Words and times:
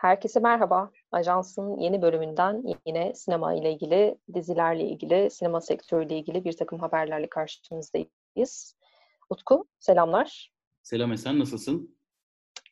Herkese 0.00 0.40
merhaba. 0.40 0.90
Ajansın 1.12 1.78
yeni 1.78 2.02
bölümünden 2.02 2.64
yine 2.86 3.14
sinema 3.14 3.54
ile 3.54 3.72
ilgili, 3.72 4.18
dizilerle 4.34 4.88
ilgili, 4.88 5.30
sinema 5.30 5.60
sektörüyle 5.60 6.18
ilgili 6.18 6.44
bir 6.44 6.52
takım 6.52 6.78
haberlerle 6.78 7.28
karşınızdayız. 7.28 8.76
Utku, 9.30 9.68
selamlar. 9.78 10.52
Selam 10.82 11.12
Esen, 11.12 11.38
nasılsın? 11.38 11.96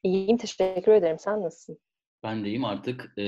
İyiyim, 0.03 0.37
teşekkür 0.37 0.93
ederim. 0.93 1.19
Sen 1.19 1.43
nasılsın? 1.43 1.79
Ben 2.23 2.45
deyim 2.45 2.65
artık 2.65 3.13
e, 3.19 3.25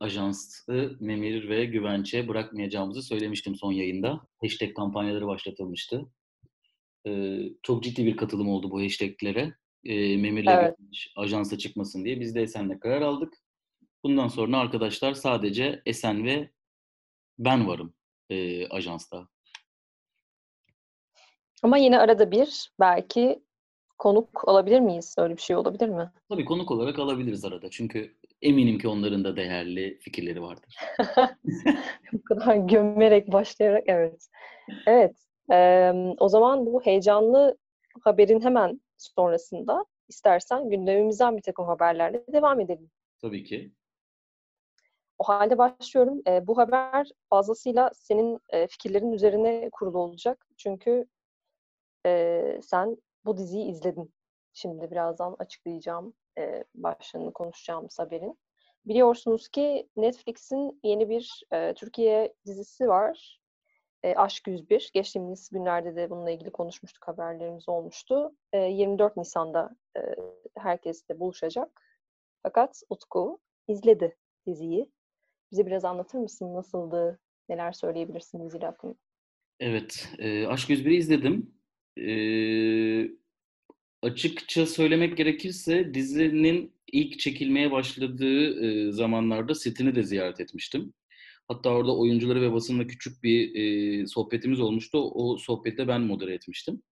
ajansı 0.00 0.96
memir 1.00 1.48
ve 1.48 1.64
güvence 1.64 2.28
bırakmayacağımızı 2.28 3.02
söylemiştim 3.02 3.54
son 3.54 3.72
yayında. 3.72 4.20
Hashtag 4.42 4.74
kampanyaları 4.74 5.26
başlatılmıştı. 5.26 6.06
E, 7.06 7.40
çok 7.62 7.82
ciddi 7.82 8.06
bir 8.06 8.16
katılım 8.16 8.48
oldu 8.48 8.70
bu 8.70 8.82
hashtaglere. 8.82 9.54
E, 9.84 10.16
memirle 10.16 10.50
evet. 10.50 10.76
ajansa 11.16 11.58
çıkmasın 11.58 12.04
diye. 12.04 12.20
Biz 12.20 12.34
de 12.34 12.42
Esen'le 12.42 12.78
karar 12.80 13.02
aldık. 13.02 13.34
Bundan 14.04 14.28
sonra 14.28 14.58
arkadaşlar 14.58 15.14
sadece 15.14 15.82
Esen 15.86 16.24
ve 16.24 16.50
ben 17.38 17.68
varım 17.68 17.94
e, 18.30 18.68
ajansta. 18.68 19.28
Ama 21.62 21.78
yine 21.78 21.98
arada 21.98 22.30
bir 22.30 22.72
belki 22.80 23.42
konuk 23.98 24.48
alabilir 24.48 24.80
miyiz? 24.80 25.14
Öyle 25.18 25.36
bir 25.36 25.42
şey 25.42 25.56
olabilir 25.56 25.88
mi? 25.88 26.12
Tabii 26.28 26.44
konuk 26.44 26.70
olarak 26.70 26.98
alabiliriz 26.98 27.44
arada. 27.44 27.70
Çünkü 27.70 28.14
eminim 28.42 28.78
ki 28.78 28.88
onların 28.88 29.24
da 29.24 29.36
değerli 29.36 29.98
fikirleri 29.98 30.42
vardır. 30.42 30.76
Bu 32.12 32.22
kadar 32.24 32.56
gömerek 32.56 33.32
başlayarak 33.32 33.84
evet. 33.86 34.28
Evet. 34.86 35.16
Ee, 35.52 35.92
o 36.18 36.28
zaman 36.28 36.66
bu 36.66 36.82
heyecanlı 36.82 37.58
haberin 38.00 38.40
hemen 38.40 38.80
sonrasında 38.98 39.84
istersen 40.08 40.70
gündemimizden 40.70 41.36
bir 41.36 41.42
takım 41.42 41.66
haberlerle 41.66 42.24
devam 42.32 42.60
edelim. 42.60 42.90
Tabii 43.20 43.44
ki. 43.44 43.72
O 45.18 45.24
halde 45.24 45.58
başlıyorum. 45.58 46.22
E, 46.26 46.46
bu 46.46 46.58
haber 46.58 47.10
fazlasıyla 47.30 47.90
senin 47.94 48.40
e, 48.50 48.66
fikirlerin 48.66 49.12
üzerine 49.12 49.70
kurulu 49.72 49.98
olacak. 49.98 50.46
Çünkü 50.56 51.06
e, 52.06 52.60
sen 52.62 52.96
bu 53.24 53.36
diziyi 53.36 53.70
izledin. 53.70 54.14
Şimdi 54.52 54.90
birazdan 54.90 55.36
açıklayacağım 55.38 56.14
e, 56.38 56.64
başlığını 56.74 57.32
konuşacağımız 57.32 57.98
haberin. 57.98 58.38
Biliyorsunuz 58.86 59.48
ki 59.48 59.88
Netflix'in 59.96 60.80
yeni 60.82 61.08
bir 61.08 61.42
e, 61.52 61.74
Türkiye 61.74 62.34
dizisi 62.46 62.88
var. 62.88 63.40
E, 64.02 64.14
Aşk 64.14 64.46
101. 64.46 64.90
Geçtiğimiz 64.94 65.48
günlerde 65.50 65.96
de 65.96 66.10
bununla 66.10 66.30
ilgili 66.30 66.50
konuşmuştuk, 66.50 67.08
haberlerimiz 67.08 67.68
olmuştu. 67.68 68.36
E, 68.52 68.58
24 68.58 69.16
Nisan'da 69.16 69.76
e, 69.96 70.00
herkesle 70.56 71.20
buluşacak. 71.20 71.82
Fakat 72.42 72.82
Utku 72.90 73.38
izledi 73.68 74.16
diziyi. 74.46 74.90
Bize 75.52 75.66
biraz 75.66 75.84
anlatır 75.84 76.18
mısın? 76.18 76.54
Nasıldı? 76.54 77.20
Neler 77.48 77.72
söyleyebilirsin 77.72 78.46
diziyle 78.46 78.66
hakkında? 78.66 78.94
Evet, 79.60 80.08
e, 80.18 80.46
Aşk 80.46 80.70
101'i 80.70 80.96
izledim. 80.96 81.54
E, 81.98 82.10
açıkça 84.02 84.66
söylemek 84.66 85.16
gerekirse 85.16 85.94
dizinin 85.94 86.74
ilk 86.92 87.18
çekilmeye 87.18 87.70
başladığı 87.70 88.64
e, 88.64 88.92
zamanlarda 88.92 89.54
setini 89.54 89.94
de 89.94 90.02
ziyaret 90.02 90.40
etmiştim. 90.40 90.94
Hatta 91.48 91.70
orada 91.70 91.96
oyuncuları 91.96 92.42
ve 92.42 92.52
basınla 92.52 92.86
küçük 92.86 93.22
bir 93.22 93.54
e, 93.54 94.06
sohbetimiz 94.06 94.60
olmuştu. 94.60 94.98
O 94.98 95.36
sohbette 95.38 95.88
ben 95.88 96.00
modere 96.00 96.34
etmiştim. 96.34 96.82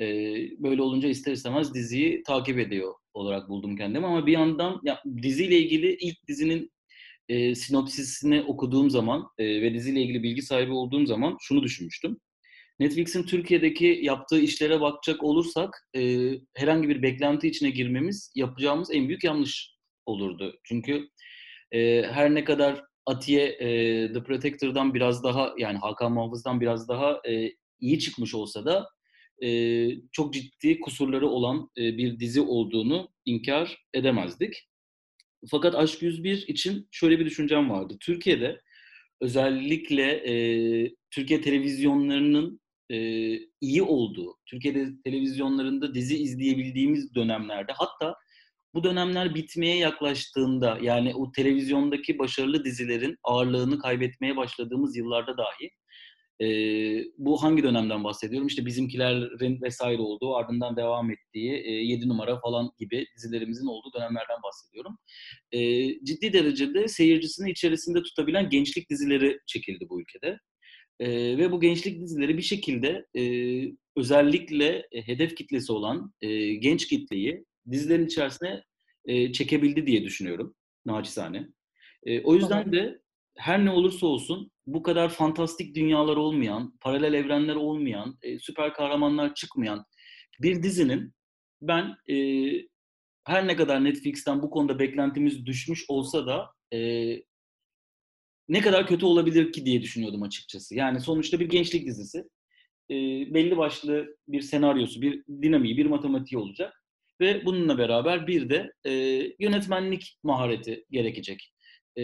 E, 0.00 0.04
böyle 0.58 0.82
olunca 0.82 1.08
ister 1.08 1.32
istemez 1.32 1.74
diziyi 1.74 2.22
takip 2.22 2.58
ediyor 2.58 2.94
olarak 3.14 3.48
buldum 3.48 3.76
kendimi. 3.76 4.06
Ama 4.06 4.26
bir 4.26 4.32
yandan 4.32 4.80
ya, 4.84 5.02
diziyle 5.22 5.58
ilgili 5.58 5.96
ilk 6.00 6.28
dizinin 6.28 6.72
e, 7.28 7.54
sinopsisini 7.54 8.42
okuduğum 8.42 8.90
zaman 8.90 9.28
e, 9.38 9.62
ve 9.62 9.74
diziyle 9.74 10.02
ilgili 10.02 10.22
bilgi 10.22 10.42
sahibi 10.42 10.72
olduğum 10.72 11.06
zaman 11.06 11.36
şunu 11.40 11.62
düşünmüştüm. 11.62 12.20
Netflix'in 12.80 13.22
Türkiye'deki 13.22 14.00
yaptığı 14.02 14.40
işlere 14.40 14.80
bakacak 14.80 15.24
olursak 15.24 15.88
e, 15.96 16.30
herhangi 16.54 16.88
bir 16.88 17.02
beklenti 17.02 17.48
içine 17.48 17.70
girmemiz 17.70 18.32
yapacağımız 18.34 18.90
en 18.92 19.08
büyük 19.08 19.24
yanlış 19.24 19.76
olurdu. 20.06 20.60
Çünkü 20.64 21.08
e, 21.72 22.02
her 22.02 22.34
ne 22.34 22.44
kadar 22.44 22.84
Atiye 23.06 23.46
e, 23.46 23.68
The 24.12 24.22
Protector'dan 24.22 24.94
biraz 24.94 25.24
daha 25.24 25.54
yani 25.58 25.78
Hakan 25.78 26.12
Muhafız'dan 26.12 26.60
biraz 26.60 26.88
daha 26.88 27.20
e, 27.28 27.52
iyi 27.80 27.98
çıkmış 27.98 28.34
olsa 28.34 28.64
da 28.64 28.88
e, 29.42 29.88
çok 30.12 30.34
ciddi 30.34 30.80
kusurları 30.80 31.28
olan 31.28 31.70
e, 31.78 31.98
bir 31.98 32.20
dizi 32.20 32.40
olduğunu 32.40 33.08
inkar 33.24 33.86
edemezdik. 33.94 34.68
Fakat 35.50 35.74
Aşk 35.74 36.02
101 36.02 36.44
için 36.48 36.88
şöyle 36.90 37.18
bir 37.18 37.26
düşüncem 37.26 37.70
vardı. 37.70 37.96
Türkiye'de 38.00 38.60
özellikle 39.20 40.12
e, 40.12 40.34
Türkiye 41.10 41.40
televizyonlarının 41.40 42.60
e, 42.90 42.96
iyi 43.60 43.82
olduğu, 43.82 44.38
Türkiye'de 44.46 44.88
televizyonlarında 45.04 45.94
dizi 45.94 46.16
izleyebildiğimiz 46.16 47.14
dönemlerde 47.14 47.72
hatta 47.72 48.14
bu 48.76 48.84
dönemler 48.84 49.34
bitmeye 49.34 49.76
yaklaştığında 49.76 50.78
yani 50.82 51.14
o 51.14 51.32
televizyondaki 51.32 52.18
başarılı 52.18 52.64
dizilerin 52.64 53.16
ağırlığını 53.24 53.78
kaybetmeye 53.78 54.36
başladığımız 54.36 54.96
yıllarda 54.96 55.36
dahi 55.36 55.70
e, 56.40 56.46
bu 57.18 57.42
hangi 57.42 57.62
dönemden 57.62 58.04
bahsediyorum? 58.04 58.46
İşte 58.46 58.66
bizimkilerin 58.66 59.62
vesaire 59.62 60.02
olduğu, 60.02 60.36
ardından 60.36 60.76
devam 60.76 61.10
ettiği 61.10 61.52
e, 61.52 61.70
7 61.70 62.08
numara 62.08 62.40
falan 62.40 62.70
gibi 62.78 63.06
dizilerimizin 63.16 63.66
olduğu 63.66 63.92
dönemlerden 63.94 64.42
bahsediyorum. 64.42 64.98
E, 65.52 65.88
ciddi 66.04 66.32
derecede 66.32 66.88
seyircisini 66.88 67.50
içerisinde 67.50 68.02
tutabilen 68.02 68.50
gençlik 68.50 68.90
dizileri 68.90 69.38
çekildi 69.46 69.86
bu 69.90 70.00
ülkede. 70.00 70.38
E, 71.00 71.08
ve 71.38 71.52
bu 71.52 71.60
gençlik 71.60 72.00
dizileri 72.00 72.36
bir 72.36 72.42
şekilde 72.42 73.06
e, 73.18 73.22
özellikle 73.96 74.86
e, 74.92 75.02
hedef 75.06 75.36
kitlesi 75.36 75.72
olan 75.72 76.12
e, 76.20 76.54
genç 76.54 76.88
kitleyi 76.88 77.44
dizilerin 77.70 78.06
içerisine 78.06 78.62
e, 79.04 79.32
çekebildi 79.32 79.86
diye 79.86 80.02
düşünüyorum 80.02 80.54
naçizane. 80.86 81.48
E, 82.02 82.22
o 82.22 82.34
yüzden 82.34 82.72
de 82.72 83.00
her 83.36 83.64
ne 83.64 83.70
olursa 83.70 84.06
olsun 84.06 84.50
bu 84.66 84.82
kadar 84.82 85.08
fantastik 85.08 85.74
dünyalar 85.74 86.16
olmayan, 86.16 86.78
paralel 86.80 87.14
evrenler 87.14 87.54
olmayan, 87.54 88.18
e, 88.22 88.38
süper 88.38 88.74
kahramanlar 88.74 89.34
çıkmayan 89.34 89.84
bir 90.42 90.62
dizinin 90.62 91.14
ben 91.62 91.96
e, 92.10 92.16
her 93.24 93.46
ne 93.46 93.56
kadar 93.56 93.84
Netflix'ten 93.84 94.42
bu 94.42 94.50
konuda 94.50 94.78
beklentimiz 94.78 95.46
düşmüş 95.46 95.84
olsa 95.88 96.26
da 96.26 96.50
e, 96.72 96.78
ne 98.48 98.60
kadar 98.60 98.86
kötü 98.86 99.06
olabilir 99.06 99.52
ki 99.52 99.66
diye 99.66 99.82
düşünüyordum 99.82 100.22
açıkçası. 100.22 100.74
Yani 100.74 101.00
sonuçta 101.00 101.40
bir 101.40 101.48
gençlik 101.48 101.86
dizisi. 101.86 102.18
E, 102.90 102.94
belli 103.34 103.56
başlı 103.56 104.16
bir 104.28 104.40
senaryosu, 104.40 105.02
bir 105.02 105.24
dinamiği, 105.42 105.76
bir 105.76 105.86
matematiği 105.86 106.38
olacak. 106.38 106.82
Ve 107.20 107.44
bununla 107.44 107.78
beraber 107.78 108.26
bir 108.26 108.50
de 108.50 108.72
e, 108.84 108.92
yönetmenlik 109.38 110.18
mahareti 110.22 110.84
gerekecek. 110.90 111.52
E, 111.98 112.02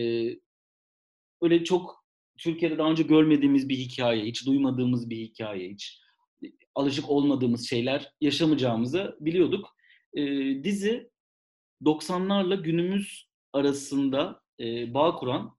öyle 1.42 1.64
çok 1.64 2.04
Türkiye'de 2.38 2.78
daha 2.78 2.90
önce 2.90 3.02
görmediğimiz 3.02 3.68
bir 3.68 3.76
hikaye, 3.76 4.24
hiç 4.24 4.46
duymadığımız 4.46 5.10
bir 5.10 5.16
hikaye, 5.16 5.68
hiç 5.68 6.00
alışık 6.74 7.10
olmadığımız 7.10 7.68
şeyler 7.68 8.12
yaşamayacağımızı 8.20 9.16
biliyorduk. 9.20 9.76
E, 10.14 10.22
dizi 10.64 11.10
90'larla 11.84 12.62
günümüz 12.62 13.28
arasında 13.52 14.42
e, 14.60 14.94
bağ 14.94 15.14
kuran 15.14 15.56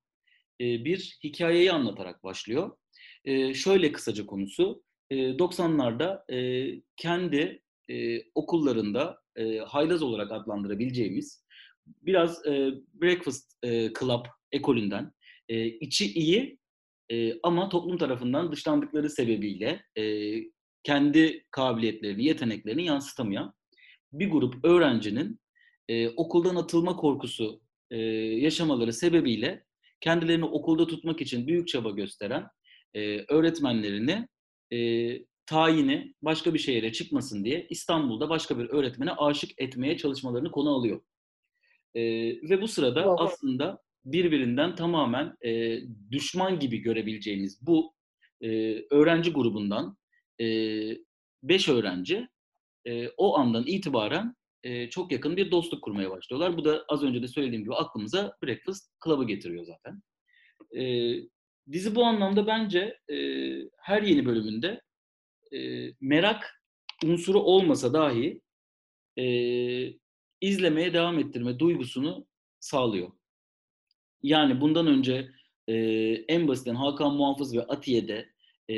e, 0.62 0.86
bir 0.86 1.20
hikayeyi 1.24 1.72
anlatarak 1.72 2.24
başlıyor. 2.24 2.78
E, 3.26 3.54
şöyle 3.54 3.92
kısaca 3.92 4.26
konusu, 4.26 4.84
e, 5.10 5.16
90'larda 5.16 6.34
e, 6.34 6.82
kendi 6.96 7.62
e, 7.90 8.24
okullarında 8.36 9.23
e, 9.36 9.58
haylaz 9.58 10.02
olarak 10.04 10.32
adlandırabileceğimiz 10.32 11.46
biraz 12.02 12.46
e, 12.46 12.72
breakfast 12.94 13.64
e, 13.64 13.94
club 14.00 14.26
ekolünden 14.52 15.12
e, 15.50 15.66
içi 15.66 16.14
iyi 16.14 16.58
e, 17.12 17.40
ama 17.44 17.70
toplum 17.70 17.98
tarafından 17.98 18.52
dışlandıkları 18.52 19.10
sebebiyle 19.10 19.86
e, 19.98 20.34
kendi 20.84 21.46
kabiliyetlerini, 21.52 22.24
yeteneklerini 22.24 22.86
yansıtamayan 22.86 23.54
bir 24.14 24.30
grup 24.30 24.66
öğrencinin 24.66 25.40
e, 25.90 26.10
okuldan 26.10 26.56
atılma 26.56 26.96
korkusu 26.96 27.62
e, 27.92 27.98
yaşamaları 28.18 28.94
sebebiyle 28.94 29.64
kendilerini 30.02 30.46
okulda 30.46 30.88
tutmak 30.88 31.22
için 31.22 31.48
büyük 31.48 31.68
çaba 31.68 31.92
gösteren 31.92 32.48
e, 32.94 33.20
öğretmenlerini 33.34 34.28
e, 34.74 34.78
tayini 35.46 36.14
başka 36.22 36.54
bir 36.54 36.60
şehre 36.60 36.92
çıkmasın 36.92 37.46
diye 37.46 37.68
İstanbul'da 37.70 38.30
başka 38.30 38.60
bir 38.60 38.70
öğretmene 38.70 39.12
aşık 39.12 39.62
etmeye 39.62 39.98
çalışmalarını 39.98 40.52
konu 40.52 40.76
alıyor. 40.76 41.02
E, 41.96 42.02
ve 42.50 42.62
bu 42.62 42.68
sırada 42.68 43.14
oh. 43.14 43.22
aslında 43.22 43.80
birbirinden 44.06 44.76
tamamen 44.76 45.36
e, 45.46 45.80
düşman 46.12 46.60
gibi 46.60 46.78
görebileceğimiz 46.78 47.68
bu 47.68 47.94
e, 48.42 48.80
öğrenci 48.92 49.34
grubundan 49.34 49.98
e, 50.42 50.46
beş 51.44 51.70
öğrenci 51.70 52.28
e, 52.86 53.10
o 53.18 53.38
andan 53.38 53.64
itibaren 53.68 54.36
e, 54.64 54.90
çok 54.90 55.12
yakın 55.12 55.38
bir 55.38 55.52
dostluk 55.52 55.84
kurmaya 55.84 56.12
başlıyorlar. 56.12 56.58
Bu 56.58 56.66
da 56.66 56.86
az 56.90 57.04
önce 57.04 57.22
de 57.22 57.28
söylediğim 57.28 57.64
gibi 57.64 57.76
aklımıza 57.76 58.38
Breakfast 58.44 58.92
Club'ı 59.06 59.28
getiriyor 59.28 59.66
zaten. 59.66 60.02
E, 60.82 61.14
dizi 61.72 61.96
bu 61.96 62.04
anlamda 62.06 62.48
bence 62.48 63.00
e, 63.10 63.18
her 63.82 64.02
yeni 64.02 64.26
bölümünde 64.26 64.82
e, 65.54 65.92
merak 66.02 66.64
unsuru 67.06 67.40
olmasa 67.40 67.94
dahi 67.94 68.42
e, 69.18 69.26
izlemeye 70.42 70.94
devam 70.94 71.20
ettirme 71.20 71.60
duygusunu 71.60 72.28
sağlıyor. 72.60 73.12
Yani 74.24 74.62
bundan 74.62 74.88
önce 74.88 75.32
e, 75.68 75.76
en 76.28 76.48
basitten 76.48 76.76
Hakan 76.76 77.16
Muhafız 77.16 77.56
ve 77.56 77.62
Atiye'de 77.62 78.30
e, 78.70 78.76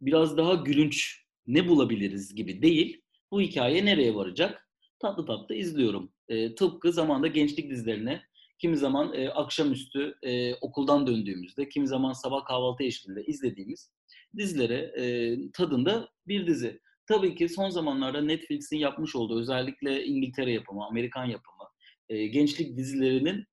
biraz 0.00 0.36
daha 0.36 0.54
gülünç 0.54 1.22
ne 1.46 1.68
bulabiliriz 1.68 2.34
gibi 2.34 2.62
değil. 2.62 3.02
Bu 3.30 3.40
hikaye 3.40 3.84
nereye 3.84 4.14
varacak? 4.14 4.68
Tatlı 4.98 5.26
tatlı 5.26 5.54
izliyorum. 5.54 6.12
E, 6.28 6.54
tıpkı 6.54 6.92
zamanda 6.92 7.26
gençlik 7.26 7.70
dizilerine 7.70 8.22
kimi 8.58 8.76
zaman 8.76 9.14
e, 9.14 9.28
akşamüstü 9.28 10.18
e, 10.22 10.54
okuldan 10.54 11.06
döndüğümüzde, 11.06 11.68
kimi 11.68 11.88
zaman 11.88 12.12
sabah 12.12 12.44
kahvaltı 12.44 12.84
eşliğinde 12.84 13.24
izlediğimiz 13.24 13.90
dizilere 14.36 14.92
e, 14.96 15.36
tadında 15.52 16.08
bir 16.26 16.46
dizi. 16.46 16.80
Tabii 17.06 17.34
ki 17.34 17.48
son 17.48 17.70
zamanlarda 17.70 18.20
Netflix'in 18.20 18.76
yapmış 18.76 19.16
olduğu 19.16 19.40
özellikle 19.40 20.04
İngiltere 20.04 20.52
yapımı, 20.52 20.86
Amerikan 20.86 21.24
yapımı 21.24 21.64
e, 22.08 22.26
gençlik 22.26 22.76
dizilerinin 22.76 23.44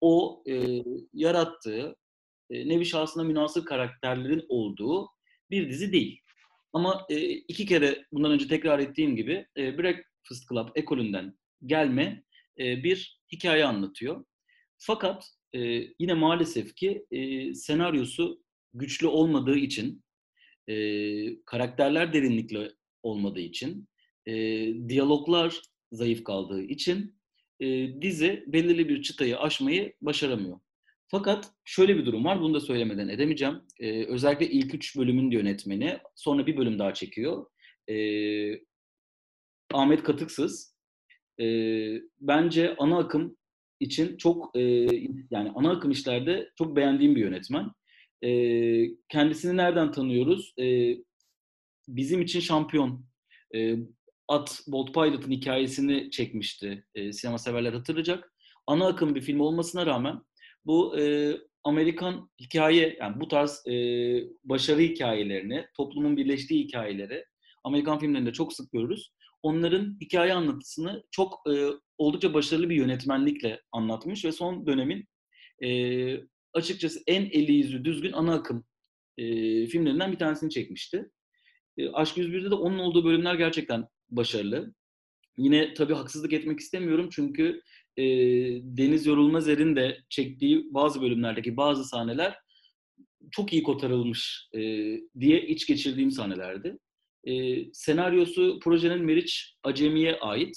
o 0.00 0.42
e, 0.48 0.84
yarattığı 1.12 1.96
e, 2.50 2.68
nevi 2.68 2.86
şahsına 2.86 3.24
münasır 3.24 3.64
karakterlerin 3.64 4.44
olduğu 4.48 5.08
bir 5.50 5.70
dizi 5.70 5.92
değil. 5.92 6.20
Ama 6.72 7.06
e, 7.08 7.28
iki 7.28 7.66
kere 7.66 8.04
bundan 8.12 8.32
önce 8.32 8.48
tekrar 8.48 8.78
ettiğim 8.78 9.16
gibi 9.16 9.46
e, 9.56 9.78
Breakfast 9.78 10.48
Club 10.48 10.68
ekolünden 10.74 11.38
gelme 11.66 12.24
e, 12.58 12.84
bir 12.84 13.20
hikaye 13.32 13.64
anlatıyor. 13.64 14.24
Fakat 14.78 15.24
e, 15.52 15.60
yine 15.98 16.14
maalesef 16.14 16.74
ki 16.74 17.06
e, 17.10 17.54
senaryosu 17.54 18.42
güçlü 18.74 19.06
olmadığı 19.06 19.56
için, 19.56 20.02
e, 20.68 21.44
karakterler 21.44 22.12
derinlikli 22.12 22.72
olmadığı 23.02 23.40
için, 23.40 23.88
e, 24.26 24.34
diyaloglar 24.88 25.62
zayıf 25.92 26.24
kaldığı 26.24 26.62
için 26.62 27.16
e, 27.60 27.66
dizi 28.02 28.44
belirli 28.46 28.88
bir 28.88 29.02
çıtayı 29.02 29.38
aşmayı 29.38 29.94
başaramıyor. 30.00 30.60
Fakat 31.10 31.50
şöyle 31.64 31.96
bir 31.96 32.06
durum 32.06 32.24
var, 32.24 32.40
bunu 32.40 32.54
da 32.54 32.60
söylemeden 32.60 33.08
edemeyeceğim. 33.08 33.60
Ee, 33.80 34.04
özellikle 34.04 34.50
ilk 34.50 34.74
üç 34.74 34.96
bölümün 34.96 35.30
yönetmeni, 35.30 35.98
sonra 36.14 36.46
bir 36.46 36.56
bölüm 36.56 36.78
daha 36.78 36.94
çekiyor. 36.94 37.46
Ee, 37.88 38.60
Ahmet 39.72 40.02
Katıksız. 40.02 40.76
Ee, 41.40 42.00
bence 42.20 42.76
ana 42.78 42.98
akım 42.98 43.36
için 43.80 44.16
çok, 44.16 44.56
e, 44.56 44.60
yani 45.30 45.52
ana 45.54 45.70
akım 45.70 45.90
işlerde 45.90 46.50
çok 46.58 46.76
beğendiğim 46.76 47.16
bir 47.16 47.20
yönetmen. 47.20 47.70
Ee, 48.24 48.86
kendisini 49.08 49.56
nereden 49.56 49.92
tanıyoruz? 49.92 50.54
Ee, 50.60 50.96
bizim 51.88 52.22
için 52.22 52.40
şampiyon. 52.40 53.04
Ee, 53.54 53.76
At 54.28 54.60
Bolt 54.66 54.94
Pilot'ın 54.94 55.30
hikayesini 55.30 56.10
çekmişti. 56.10 56.84
Ee, 56.94 57.12
sinema 57.12 57.38
severler 57.38 57.72
hatırlayacak. 57.72 58.32
Ana 58.66 58.86
akım 58.86 59.14
bir 59.14 59.20
film 59.20 59.40
olmasına 59.40 59.86
rağmen 59.86 60.20
bu 60.64 61.00
e, 61.00 61.34
Amerikan 61.64 62.30
hikaye, 62.40 62.96
yani 63.00 63.20
bu 63.20 63.28
tarz 63.28 63.66
e, 63.66 63.74
başarı 64.44 64.80
hikayelerini, 64.80 65.66
toplumun 65.76 66.16
birleştiği 66.16 66.64
hikayeleri 66.64 67.24
Amerikan 67.64 67.98
filmlerinde 67.98 68.32
çok 68.32 68.52
sık 68.52 68.72
görürüz. 68.72 69.12
Onların 69.42 69.96
hikaye 70.00 70.32
anlatısını 70.32 71.04
çok 71.10 71.40
e, 71.50 71.66
oldukça 71.98 72.34
başarılı 72.34 72.70
bir 72.70 72.76
yönetmenlikle 72.76 73.60
anlatmış 73.72 74.24
ve 74.24 74.32
son 74.32 74.66
dönemin 74.66 75.08
e, 75.64 75.68
açıkçası 76.54 77.00
en 77.06 77.22
eli 77.22 77.52
yüzü 77.52 77.84
düzgün 77.84 78.12
ana 78.12 78.34
akım 78.34 78.64
e, 79.18 79.24
filmlerinden 79.66 80.12
bir 80.12 80.18
tanesini 80.18 80.50
çekmişti. 80.50 81.10
E, 81.78 81.88
Aşk 81.88 82.16
101'de 82.16 82.50
de 82.50 82.54
onun 82.54 82.78
olduğu 82.78 83.04
bölümler 83.04 83.34
gerçekten 83.34 83.86
başarılı. 84.10 84.74
Yine 85.36 85.74
tabii 85.74 85.94
haksızlık 85.94 86.32
etmek 86.32 86.60
istemiyorum 86.60 87.08
çünkü 87.12 87.62
e, 87.96 88.04
Deniz 88.62 89.06
Yorulmazer'in 89.06 89.76
de 89.76 89.98
çektiği 90.08 90.74
bazı 90.74 91.02
bölümlerdeki 91.02 91.56
bazı 91.56 91.84
sahneler 91.84 92.38
çok 93.30 93.52
iyi 93.52 93.62
kotarılmış 93.62 94.48
e, 94.54 94.60
diye 95.20 95.46
iç 95.46 95.66
geçirdiğim 95.66 96.10
sahnelerdi. 96.10 96.78
E, 97.24 97.64
senaryosu 97.72 98.58
projenin 98.62 99.04
Meriç 99.04 99.56
Acemi'ye 99.62 100.18
ait. 100.18 100.56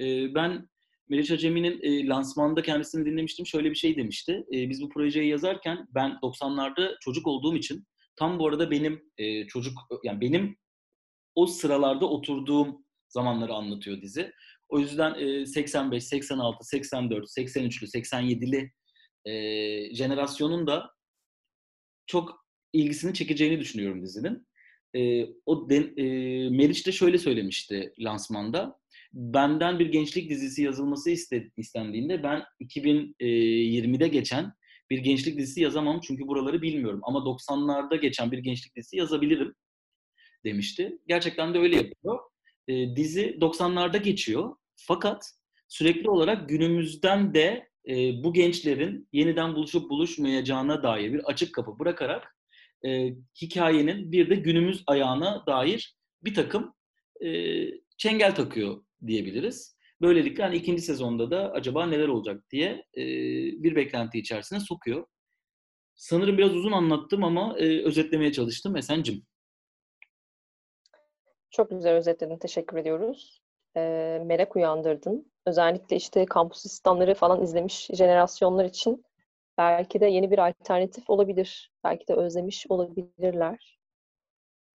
E, 0.00 0.34
ben 0.34 0.68
Meriç 1.08 1.30
Acemi'nin 1.30 1.80
e, 1.82 2.06
lansmanında 2.06 2.62
kendisini 2.62 3.06
dinlemiştim. 3.06 3.46
Şöyle 3.46 3.70
bir 3.70 3.74
şey 3.74 3.96
demişti. 3.96 4.44
E, 4.52 4.70
biz 4.70 4.82
bu 4.82 4.88
projeyi 4.88 5.28
yazarken 5.28 5.86
ben 5.94 6.10
90'larda 6.22 6.96
çocuk 7.00 7.26
olduğum 7.26 7.56
için 7.56 7.86
tam 8.16 8.38
bu 8.38 8.48
arada 8.48 8.70
benim 8.70 9.02
e, 9.18 9.46
çocuk 9.46 9.72
yani 10.04 10.20
benim 10.20 10.56
o 11.34 11.46
sıralarda 11.46 12.06
oturduğum 12.06 12.84
zamanları 13.08 13.52
anlatıyor 13.54 14.02
dizi. 14.02 14.32
O 14.68 14.78
yüzden 14.78 15.44
85, 15.44 16.04
86, 16.04 16.64
84, 16.64 17.24
83'lü, 17.24 17.86
87'li 17.86 18.72
e, 19.24 19.94
jenerasyonun 19.94 20.66
da 20.66 20.90
çok 22.06 22.46
ilgisini 22.72 23.14
çekeceğini 23.14 23.60
düşünüyorum 23.60 24.02
dizinin. 24.02 24.46
E, 24.96 25.26
o 25.46 25.70
de, 25.70 25.76
e, 25.76 26.04
Meriç 26.50 26.86
de 26.86 26.92
şöyle 26.92 27.18
söylemişti 27.18 27.92
lansmanda. 27.98 28.78
Benden 29.14 29.78
bir 29.78 29.86
gençlik 29.86 30.30
dizisi 30.30 30.62
yazılması 30.62 31.10
iste, 31.10 31.50
istendiğinde 31.56 32.22
ben 32.22 32.42
2020'de 32.60 34.08
geçen 34.08 34.52
bir 34.90 34.98
gençlik 34.98 35.38
dizisi 35.38 35.60
yazamam 35.60 36.00
çünkü 36.00 36.26
buraları 36.26 36.62
bilmiyorum. 36.62 37.00
Ama 37.02 37.18
90'larda 37.18 38.00
geçen 38.00 38.32
bir 38.32 38.38
gençlik 38.38 38.76
dizisi 38.76 38.96
yazabilirim 38.96 39.54
demişti. 40.44 40.98
Gerçekten 41.06 41.54
de 41.54 41.58
öyle 41.58 41.76
yapıyor. 41.76 42.18
E, 42.68 42.96
dizi 42.96 43.38
90'larda 43.40 44.02
geçiyor. 44.02 44.56
Fakat 44.76 45.30
sürekli 45.68 46.10
olarak 46.10 46.48
günümüzden 46.48 47.34
de 47.34 47.68
e, 47.88 48.24
bu 48.24 48.32
gençlerin 48.32 49.08
yeniden 49.12 49.54
buluşup 49.54 49.90
buluşmayacağına 49.90 50.82
dair 50.82 51.12
bir 51.12 51.24
açık 51.24 51.54
kapı 51.54 51.78
bırakarak 51.78 52.36
e, 52.86 53.14
hikayenin 53.42 54.12
bir 54.12 54.30
de 54.30 54.34
günümüz 54.34 54.82
ayağına 54.86 55.46
dair 55.46 55.96
bir 56.24 56.34
takım 56.34 56.74
e, 57.24 57.28
çengel 57.96 58.34
takıyor 58.34 58.84
diyebiliriz. 59.06 59.76
Böylelikle 60.00 60.42
hani 60.42 60.56
ikinci 60.56 60.82
sezonda 60.82 61.30
da 61.30 61.52
acaba 61.52 61.86
neler 61.86 62.08
olacak 62.08 62.42
diye 62.50 62.70
e, 62.96 63.02
bir 63.62 63.76
beklenti 63.76 64.18
içerisine 64.18 64.60
sokuyor. 64.60 65.06
Sanırım 65.94 66.38
biraz 66.38 66.54
uzun 66.54 66.72
anlattım 66.72 67.24
ama 67.24 67.58
e, 67.58 67.84
özetlemeye 67.84 68.32
çalıştım. 68.32 68.76
Esen'cim. 68.76 69.26
Çok 71.50 71.70
güzel 71.70 71.94
özetledin. 71.94 72.38
Teşekkür 72.38 72.76
ediyoruz. 72.76 73.42
E, 73.76 73.80
merak 74.24 74.56
uyandırdın. 74.56 75.32
Özellikle 75.46 75.96
işte 75.96 76.26
kampüs 76.26 76.64
İslamları 76.64 77.14
falan 77.14 77.42
izlemiş 77.42 77.88
jenerasyonlar 77.92 78.64
için 78.64 79.04
belki 79.58 80.00
de 80.00 80.06
yeni 80.06 80.30
bir 80.30 80.48
alternatif 80.48 81.10
olabilir. 81.10 81.70
Belki 81.84 82.08
de 82.08 82.14
özlemiş 82.14 82.66
olabilirler 82.68 83.78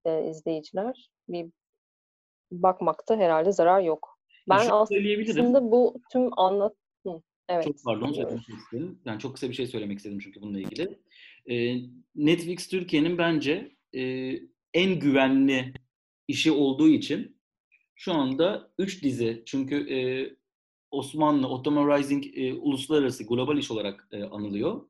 e, 0.04 0.24
izleyiciler. 0.24 1.10
Bir 1.28 1.50
bakmakta 2.52 3.16
herhalde 3.16 3.52
zarar 3.52 3.80
yok. 3.80 4.19
Ben 4.50 4.68
aslında 4.70 5.72
bu 5.72 5.94
tüm 6.12 6.38
anlat... 6.38 6.74
Hı, 7.06 7.22
evet. 7.48 7.64
Çok 7.64 7.84
pardon 7.84 8.12
söylemek 8.12 8.48
istedim. 8.48 8.98
Ben 9.06 9.18
çok 9.18 9.34
kısa 9.34 9.48
bir 9.48 9.54
şey 9.54 9.66
söylemek 9.66 9.98
istedim 9.98 10.18
çünkü 10.22 10.40
bununla 10.40 10.60
ilgili. 10.60 10.98
Ee, 11.50 11.76
Netflix 12.14 12.68
Türkiye'nin 12.68 13.18
bence 13.18 13.76
e, 13.94 14.32
en 14.74 14.98
güvenli 15.00 15.72
işi 16.28 16.52
olduğu 16.52 16.88
için 16.88 17.40
şu 17.94 18.12
anda 18.12 18.70
3 18.78 19.02
dizi 19.02 19.42
çünkü 19.46 19.94
e, 19.94 19.98
Osmanlı 20.90 21.48
Ottoman 21.48 21.98
Rising 21.98 22.38
e, 22.38 22.54
uluslararası 22.54 23.24
global 23.24 23.58
iş 23.58 23.70
olarak 23.70 24.08
e, 24.12 24.22
anılıyor. 24.22 24.88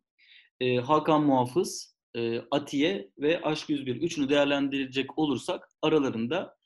E, 0.60 0.76
Hakan 0.76 1.22
Muhafız, 1.22 1.96
e, 2.16 2.38
Atiye 2.50 3.10
ve 3.18 3.40
Aşk 3.42 3.70
101 3.70 3.96
üçünü 3.96 4.28
değerlendirecek 4.28 5.18
olursak 5.18 5.68
aralarında 5.82 6.56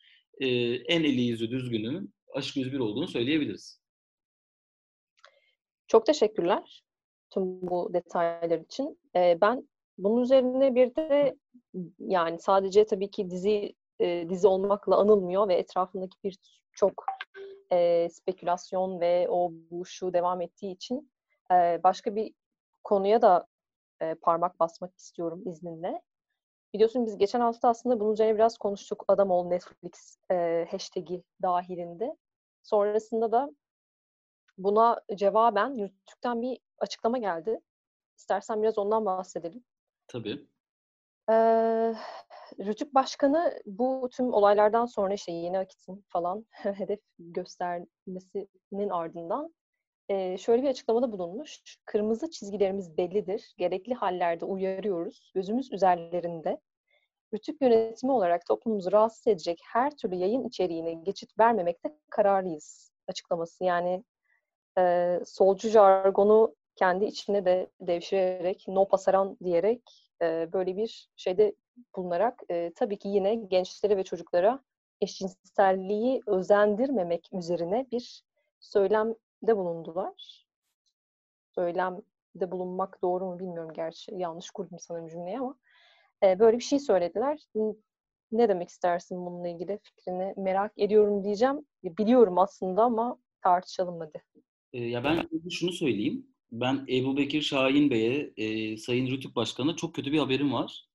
e, 0.40 0.48
en 0.74 1.04
eli 1.04 1.22
yüzü 1.22 1.50
düzgününün 1.50 2.13
Aşk 2.34 2.56
101 2.56 2.78
olduğunu 2.78 3.08
söyleyebiliriz. 3.08 3.80
Çok 5.86 6.06
teşekkürler 6.06 6.84
tüm 7.30 7.62
bu 7.62 7.90
detaylar 7.92 8.58
için. 8.58 8.98
E, 9.16 9.38
ben 9.40 9.68
bunun 9.98 10.22
üzerine 10.22 10.74
bir 10.74 10.94
de 10.94 11.36
yani 11.98 12.38
sadece 12.40 12.86
tabii 12.86 13.10
ki 13.10 13.30
dizi 13.30 13.74
e, 14.00 14.26
dizi 14.28 14.46
olmakla 14.46 14.96
anılmıyor 14.96 15.48
ve 15.48 15.54
etrafındaki 15.54 16.18
bir 16.24 16.38
çok 16.72 17.04
e, 17.72 18.08
spekülasyon 18.10 19.00
ve 19.00 19.26
o 19.30 19.52
bu 19.70 19.86
şu 19.86 20.12
devam 20.12 20.40
ettiği 20.40 20.72
için 20.72 21.10
e, 21.52 21.80
başka 21.84 22.16
bir 22.16 22.32
konuya 22.84 23.22
da 23.22 23.46
e, 24.00 24.14
parmak 24.14 24.60
basmak 24.60 24.98
istiyorum 24.98 25.42
izninle. 25.46 26.02
Biliyorsun 26.74 27.06
biz 27.06 27.18
geçen 27.18 27.40
hafta 27.40 27.68
aslında 27.68 28.00
bunun 28.00 28.12
üzerine 28.12 28.34
biraz 28.34 28.58
konuştuk. 28.58 29.04
Adam 29.08 29.30
ol 29.30 29.48
Netflix 29.48 30.18
e, 30.30 30.66
hashtag'i 30.70 31.22
dahilinde. 31.42 32.16
Sonrasında 32.62 33.32
da 33.32 33.50
buna 34.58 35.00
cevaben 35.14 35.78
Rütük'ten 35.78 36.42
bir 36.42 36.58
açıklama 36.78 37.18
geldi. 37.18 37.60
İstersen 38.16 38.62
biraz 38.62 38.78
ondan 38.78 39.04
bahsedelim. 39.04 39.64
Tabii. 40.08 40.46
Ee, 41.30 41.94
Rütük 42.58 42.94
Başkanı 42.94 43.60
bu 43.66 44.08
tüm 44.12 44.32
olaylardan 44.32 44.86
sonra 44.86 45.14
işte 45.14 45.32
Yeni 45.32 45.58
Akit'in 45.58 46.04
falan 46.08 46.46
hedef 46.50 47.00
göstermesinin 47.18 48.90
ardından 48.90 49.54
e, 50.08 50.38
şöyle 50.38 50.62
bir 50.62 50.68
açıklamada 50.68 51.12
bulunmuş. 51.12 51.60
Kırmızı 51.84 52.30
çizgilerimiz 52.30 52.98
bellidir. 52.98 53.54
Gerekli 53.58 53.94
hallerde 53.94 54.44
uyarıyoruz. 54.44 55.32
Gözümüz 55.34 55.72
üzerlerinde. 55.72 56.60
Rütük 57.34 57.62
yönetimi 57.62 58.12
olarak 58.12 58.46
toplumumuzu 58.46 58.92
rahatsız 58.92 59.26
edecek 59.26 59.60
her 59.72 59.96
türlü 59.96 60.14
yayın 60.14 60.44
içeriğine 60.48 60.92
geçit 60.94 61.38
vermemekte 61.38 61.98
kararlıyız 62.10 62.92
açıklaması. 63.08 63.64
Yani 63.64 64.04
e, 64.78 65.20
solcu 65.26 65.68
jargonu 65.68 66.54
kendi 66.76 67.04
içine 67.04 67.44
de 67.44 67.70
devşirerek, 67.80 68.64
no 68.68 68.88
pasaran 68.88 69.36
diyerek 69.44 69.82
e, 70.22 70.52
böyle 70.52 70.76
bir 70.76 71.08
şeyde 71.16 71.54
bulunarak 71.96 72.42
e, 72.50 72.72
tabii 72.76 72.98
ki 72.98 73.08
yine 73.08 73.34
gençlere 73.34 73.96
ve 73.96 74.04
çocuklara 74.04 74.60
eşcinselliği 75.00 76.20
özendirmemek 76.26 77.28
üzerine 77.32 77.86
bir 77.92 78.22
söylemde 79.44 79.56
bulundular. 79.56 80.46
Söylemde 81.54 82.50
bulunmak 82.50 83.02
doğru 83.02 83.24
mu 83.24 83.38
bilmiyorum 83.38 83.72
gerçi. 83.74 84.14
Yanlış 84.14 84.50
kurdum 84.50 84.78
sanırım 84.78 85.08
cümleyi 85.08 85.38
ama 85.38 85.58
e, 86.22 86.38
böyle 86.38 86.58
bir 86.58 86.62
şey 86.62 86.78
söylediler. 86.78 87.38
Ne 88.32 88.48
demek 88.48 88.68
istersin 88.68 89.26
bununla 89.26 89.48
ilgili 89.48 89.78
fikrini 89.82 90.34
merak 90.36 90.72
ediyorum 90.76 91.24
diyeceğim. 91.24 91.66
Biliyorum 91.84 92.38
aslında 92.38 92.82
ama 92.82 93.18
tartışalım 93.42 94.00
hadi. 94.00 94.22
Ya 94.72 95.04
ben 95.04 95.28
şunu 95.50 95.72
söyleyeyim. 95.72 96.26
Ben 96.52 96.86
Ebu 96.88 97.16
Bekir 97.16 97.42
Şahin 97.42 97.90
Bey'e, 97.90 98.32
e, 98.36 98.76
Sayın 98.76 99.06
Rütük 99.06 99.36
Başkan'a 99.36 99.76
çok 99.76 99.94
kötü 99.94 100.12
bir 100.12 100.18
haberim 100.18 100.52
var. 100.52 100.88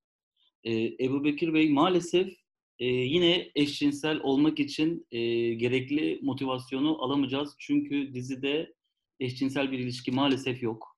E, 0.63 1.05
Ebu 1.05 1.23
Bekir 1.23 1.53
Bey 1.53 1.69
maalesef 1.69 2.33
e, 2.79 2.85
yine 2.85 3.51
eşcinsel 3.55 4.19
olmak 4.19 4.59
için 4.59 5.07
e, 5.11 5.19
gerekli 5.53 6.19
motivasyonu 6.21 7.03
alamayacağız. 7.03 7.55
Çünkü 7.59 8.13
dizide 8.13 8.73
eşcinsel 9.19 9.71
bir 9.71 9.79
ilişki 9.79 10.11
maalesef 10.11 10.63
yok. 10.63 10.97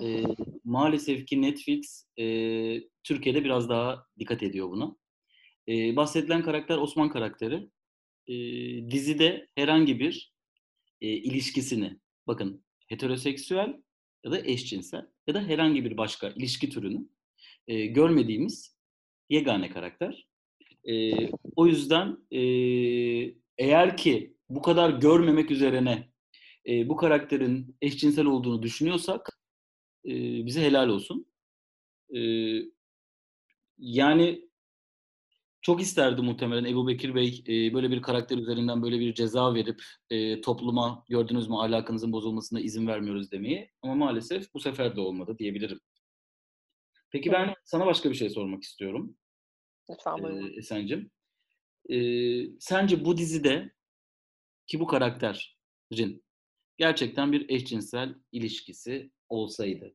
E, 0.00 0.22
maalesef 0.64 1.26
ki 1.26 1.42
Netflix 1.42 2.06
e, 2.18 2.24
Türkiye'de 3.04 3.44
biraz 3.44 3.68
daha 3.68 4.06
dikkat 4.18 4.42
ediyor 4.42 4.70
buna. 4.70 4.96
E, 5.68 5.96
bahsedilen 5.96 6.42
karakter 6.42 6.78
Osman 6.78 7.10
karakteri. 7.10 7.68
E, 8.26 8.34
dizide 8.90 9.48
herhangi 9.54 10.00
bir 10.00 10.32
e, 11.00 11.08
ilişkisini, 11.08 11.98
bakın 12.26 12.64
heteroseksüel 12.86 13.82
ya 14.24 14.30
da 14.30 14.46
eşcinsel 14.46 15.06
ya 15.26 15.34
da 15.34 15.42
herhangi 15.42 15.84
bir 15.84 15.96
başka 15.96 16.28
ilişki 16.28 16.70
türünü 16.70 17.08
e, 17.66 17.86
görmediğimiz 17.86 18.76
yegane 19.28 19.70
karakter. 19.70 20.27
E, 20.88 21.12
o 21.56 21.66
yüzden 21.66 22.16
e, 22.30 22.40
eğer 23.58 23.96
ki 23.96 24.36
bu 24.48 24.62
kadar 24.62 24.90
görmemek 24.90 25.50
üzerine 25.50 26.08
e, 26.68 26.88
bu 26.88 26.96
karakterin 26.96 27.76
eşcinsel 27.82 28.26
olduğunu 28.26 28.62
düşünüyorsak 28.62 29.38
e, 30.04 30.12
bize 30.46 30.62
helal 30.62 30.88
olsun. 30.88 31.26
E, 32.16 32.20
yani 33.78 34.48
çok 35.62 35.80
isterdi 35.80 36.22
muhtemelen 36.22 36.64
Ebu 36.64 36.88
Bekir 36.88 37.14
Bey 37.14 37.44
e, 37.48 37.74
böyle 37.74 37.90
bir 37.90 38.02
karakter 38.02 38.38
üzerinden 38.38 38.82
böyle 38.82 39.00
bir 39.00 39.14
ceza 39.14 39.54
verip 39.54 39.82
e, 40.10 40.40
topluma 40.40 41.04
gördünüz 41.08 41.48
mü 41.48 41.54
alakanızın 41.54 42.12
bozulmasına 42.12 42.60
izin 42.60 42.86
vermiyoruz 42.86 43.32
demeyi. 43.32 43.70
Ama 43.82 43.94
maalesef 43.94 44.54
bu 44.54 44.60
sefer 44.60 44.96
de 44.96 45.00
olmadı 45.00 45.36
diyebilirim. 45.38 45.80
Peki 47.10 47.32
ben 47.32 47.54
sana 47.64 47.86
başka 47.86 48.10
bir 48.10 48.14
şey 48.14 48.30
sormak 48.30 48.62
istiyorum. 48.62 49.16
Lütfen 49.90 50.22
buyurun. 50.22 50.52
Ee, 50.52 50.58
Esen'cim. 50.58 51.10
Ee, 51.90 52.58
sence 52.60 53.04
bu 53.04 53.16
dizide 53.16 53.72
ki 54.66 54.80
bu 54.80 54.86
karakterin 54.86 56.24
gerçekten 56.76 57.32
bir 57.32 57.48
eşcinsel 57.48 58.14
ilişkisi 58.32 59.10
olsaydı 59.28 59.94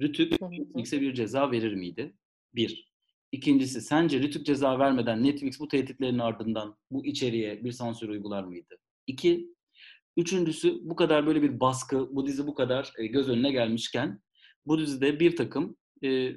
Rütük 0.00 0.40
Netflix'e 0.40 1.00
bir 1.00 1.14
ceza 1.14 1.50
verir 1.50 1.74
miydi? 1.74 2.16
Bir. 2.54 2.90
İkincisi, 3.32 3.80
sence 3.80 4.20
Rütük 4.20 4.46
ceza 4.46 4.78
vermeden 4.78 5.24
Netflix 5.24 5.60
bu 5.60 5.68
tehditlerin 5.68 6.18
ardından 6.18 6.78
bu 6.90 7.06
içeriğe 7.06 7.64
bir 7.64 7.72
sansür 7.72 8.08
uygular 8.08 8.44
mıydı? 8.44 8.78
İki. 9.06 9.54
Üçüncüsü, 10.16 10.80
bu 10.82 10.96
kadar 10.96 11.26
böyle 11.26 11.42
bir 11.42 11.60
baskı, 11.60 12.16
bu 12.16 12.26
dizi 12.26 12.46
bu 12.46 12.54
kadar 12.54 12.92
e, 12.98 13.06
göz 13.06 13.28
önüne 13.28 13.52
gelmişken 13.52 14.20
bu 14.66 14.78
dizide 14.78 15.20
bir 15.20 15.36
takım 15.36 15.76
e, 16.04 16.32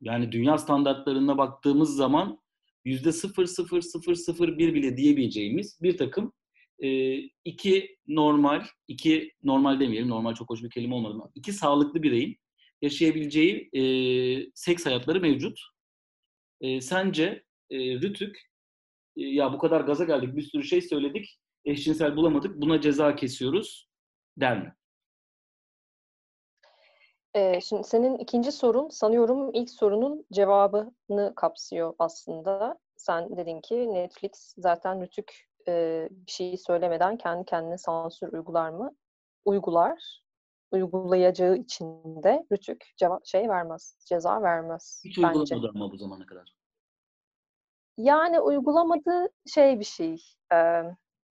yani 0.00 0.32
dünya 0.32 0.58
standartlarına 0.58 1.38
baktığımız 1.38 1.96
zaman 1.96 2.38
yüzde 2.84 3.12
sıfır 3.12 3.46
sıfır 3.46 3.80
sıfır 3.80 4.14
sıfır 4.14 4.58
bir 4.58 4.74
bile 4.74 4.96
diyebileceğimiz 4.96 5.78
bir 5.82 5.96
takım 5.96 6.32
e, 6.78 7.16
iki 7.44 7.96
normal, 8.08 8.64
iki 8.88 9.32
normal 9.42 9.80
demeyelim, 9.80 10.08
normal 10.08 10.34
çok 10.34 10.50
hoş 10.50 10.62
bir 10.62 10.70
kelime 10.70 10.94
olmadı 10.94 11.14
ama 11.14 11.30
iki 11.34 11.52
sağlıklı 11.52 12.02
bireyin 12.02 12.36
yaşayabileceği 12.82 13.70
e, 13.72 13.82
seks 14.54 14.86
hayatları 14.86 15.20
mevcut. 15.20 15.60
E, 16.60 16.80
sence 16.80 17.44
e, 17.70 17.78
Rütük 17.78 18.38
e, 19.16 19.22
ya 19.22 19.52
bu 19.52 19.58
kadar 19.58 19.80
gaza 19.80 20.04
geldik 20.04 20.36
bir 20.36 20.42
sürü 20.42 20.64
şey 20.64 20.82
söyledik 20.82 21.38
eşcinsel 21.64 22.16
bulamadık 22.16 22.56
buna 22.56 22.80
ceza 22.80 23.16
kesiyoruz 23.16 23.88
der 24.36 24.62
mi? 24.62 24.74
Ee, 27.34 27.60
şimdi 27.60 27.84
senin 27.84 28.18
ikinci 28.18 28.52
sorun 28.52 28.88
sanıyorum 28.88 29.50
ilk 29.52 29.70
sorunun 29.70 30.26
cevabını 30.32 31.32
kapsıyor 31.36 31.94
aslında. 31.98 32.78
Sen 32.96 33.36
dedin 33.36 33.60
ki 33.60 33.92
Netflix 33.92 34.54
zaten 34.58 35.00
Rütük 35.00 35.48
e, 35.68 36.08
bir 36.10 36.32
şey 36.32 36.56
söylemeden 36.56 37.16
kendi 37.16 37.44
kendine 37.44 37.78
sansür 37.78 38.32
uygular 38.32 38.70
mı? 38.70 38.96
Uygular. 39.44 40.22
Uygulayacağı 40.72 41.56
için 41.56 42.22
de 42.22 42.46
Rütük 42.52 42.84
cevap 42.96 43.26
şey 43.26 43.48
vermez, 43.48 43.96
ceza 44.08 44.42
vermez. 44.42 45.02
Hiç 45.04 45.18
bence. 45.18 45.54
uygulamadı 45.54 45.72
ama 45.74 45.92
bu 45.92 45.96
zamana 45.96 46.26
kadar. 46.26 46.54
Yani 47.96 48.40
uygulamadığı 48.40 49.28
şey 49.46 49.80
bir 49.80 49.84
şey. 49.84 50.22
E, 50.52 50.82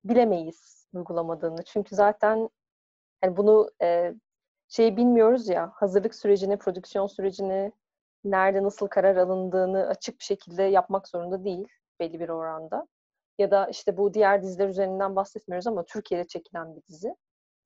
bilemeyiz 0.04 0.88
uygulamadığını. 0.94 1.64
Çünkü 1.64 1.96
zaten 1.96 2.50
yani 3.24 3.38
bunu 3.38 3.70
e, 3.82 4.14
şeyi 4.70 4.98
bilmiyoruz 4.98 5.50
ya, 5.50 5.72
hazırlık 5.76 6.16
sürecini, 6.16 6.58
prodüksiyon 6.58 7.08
sürecini, 7.08 7.72
nerede 8.24 8.64
nasıl 8.64 8.88
karar 8.88 9.16
alındığını 9.16 9.88
açık 9.88 10.20
bir 10.20 10.24
şekilde 10.24 10.64
yapmak 10.64 11.08
zorunda 11.08 11.44
değil 11.44 11.68
belli 12.00 12.20
bir 12.20 12.30
oranda. 12.30 12.88
Ya 13.38 13.52
da 13.52 13.68
işte 13.68 13.98
bu 13.98 14.14
diğer 14.14 14.44
diziler 14.44 14.70
üzerinden 14.70 15.16
bahsetmiyoruz 15.16 15.68
ama 15.68 15.86
Türkiye'de 15.86 16.28
çekilen 16.28 16.76
bir 16.76 16.82
dizi. 16.84 17.16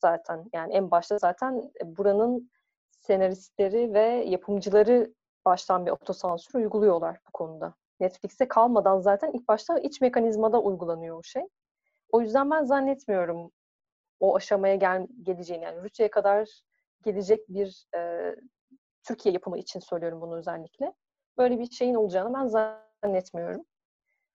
Zaten 0.02 0.50
yani 0.54 0.74
en 0.74 0.92
başta 0.92 1.18
zaten 1.18 1.72
buranın 1.86 2.52
senaristleri 3.00 3.94
ve 3.94 4.04
yapımcıları 4.28 5.14
baştan 5.46 5.86
bir 5.86 5.92
otosansür 5.92 6.60
uyguluyorlar 6.60 7.20
bu 7.28 7.32
konuda. 7.32 7.74
Netflix'e 8.00 8.48
kalmadan 8.48 9.00
zaten 9.00 9.32
ilk 9.32 9.48
başta 9.48 9.80
iç 9.80 10.02
mekanizmada 10.02 10.62
uygulanıyor 10.62 11.18
o 11.18 11.24
şey. 11.24 11.44
O 12.12 12.22
yüzden 12.22 12.52
ben 12.52 12.64
zannetmiyorum 12.64 13.52
o 14.20 14.36
aşamaya 14.36 14.76
gel 14.76 15.08
geleceğini. 15.24 15.64
Yani 15.64 15.84
Rütü'ye 15.84 16.10
kadar 16.10 16.64
gelecek 17.04 17.50
bir 17.50 17.88
e, 17.96 18.36
Türkiye 19.04 19.34
yapımı 19.34 19.58
için 19.58 19.80
söylüyorum 19.80 20.22
bunu 20.22 20.38
özellikle. 20.38 20.94
Böyle 21.38 21.60
bir 21.60 21.72
şeyin 21.72 21.96
olacağını 21.96 22.34
ben 22.34 22.48
zannetmiyorum. 23.04 23.66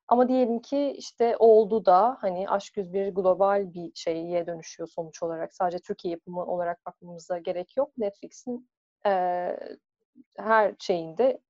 Ama 0.08 0.28
diyelim 0.28 0.60
ki 0.60 0.94
işte 0.98 1.36
oldu 1.38 1.84
da 1.86 2.18
hani 2.20 2.48
Aşk 2.48 2.76
101 2.76 3.08
global 3.08 3.74
bir 3.74 3.92
şeye 3.94 4.46
dönüşüyor 4.46 4.88
sonuç 4.88 5.22
olarak. 5.22 5.54
Sadece 5.54 5.78
Türkiye 5.78 6.12
yapımı 6.12 6.46
olarak 6.46 6.86
bakmamıza 6.86 7.38
gerek 7.38 7.76
yok. 7.76 7.98
Netflix'in 7.98 8.70
e, 9.06 9.10
her 10.36 10.74
şeyinde 10.78 11.40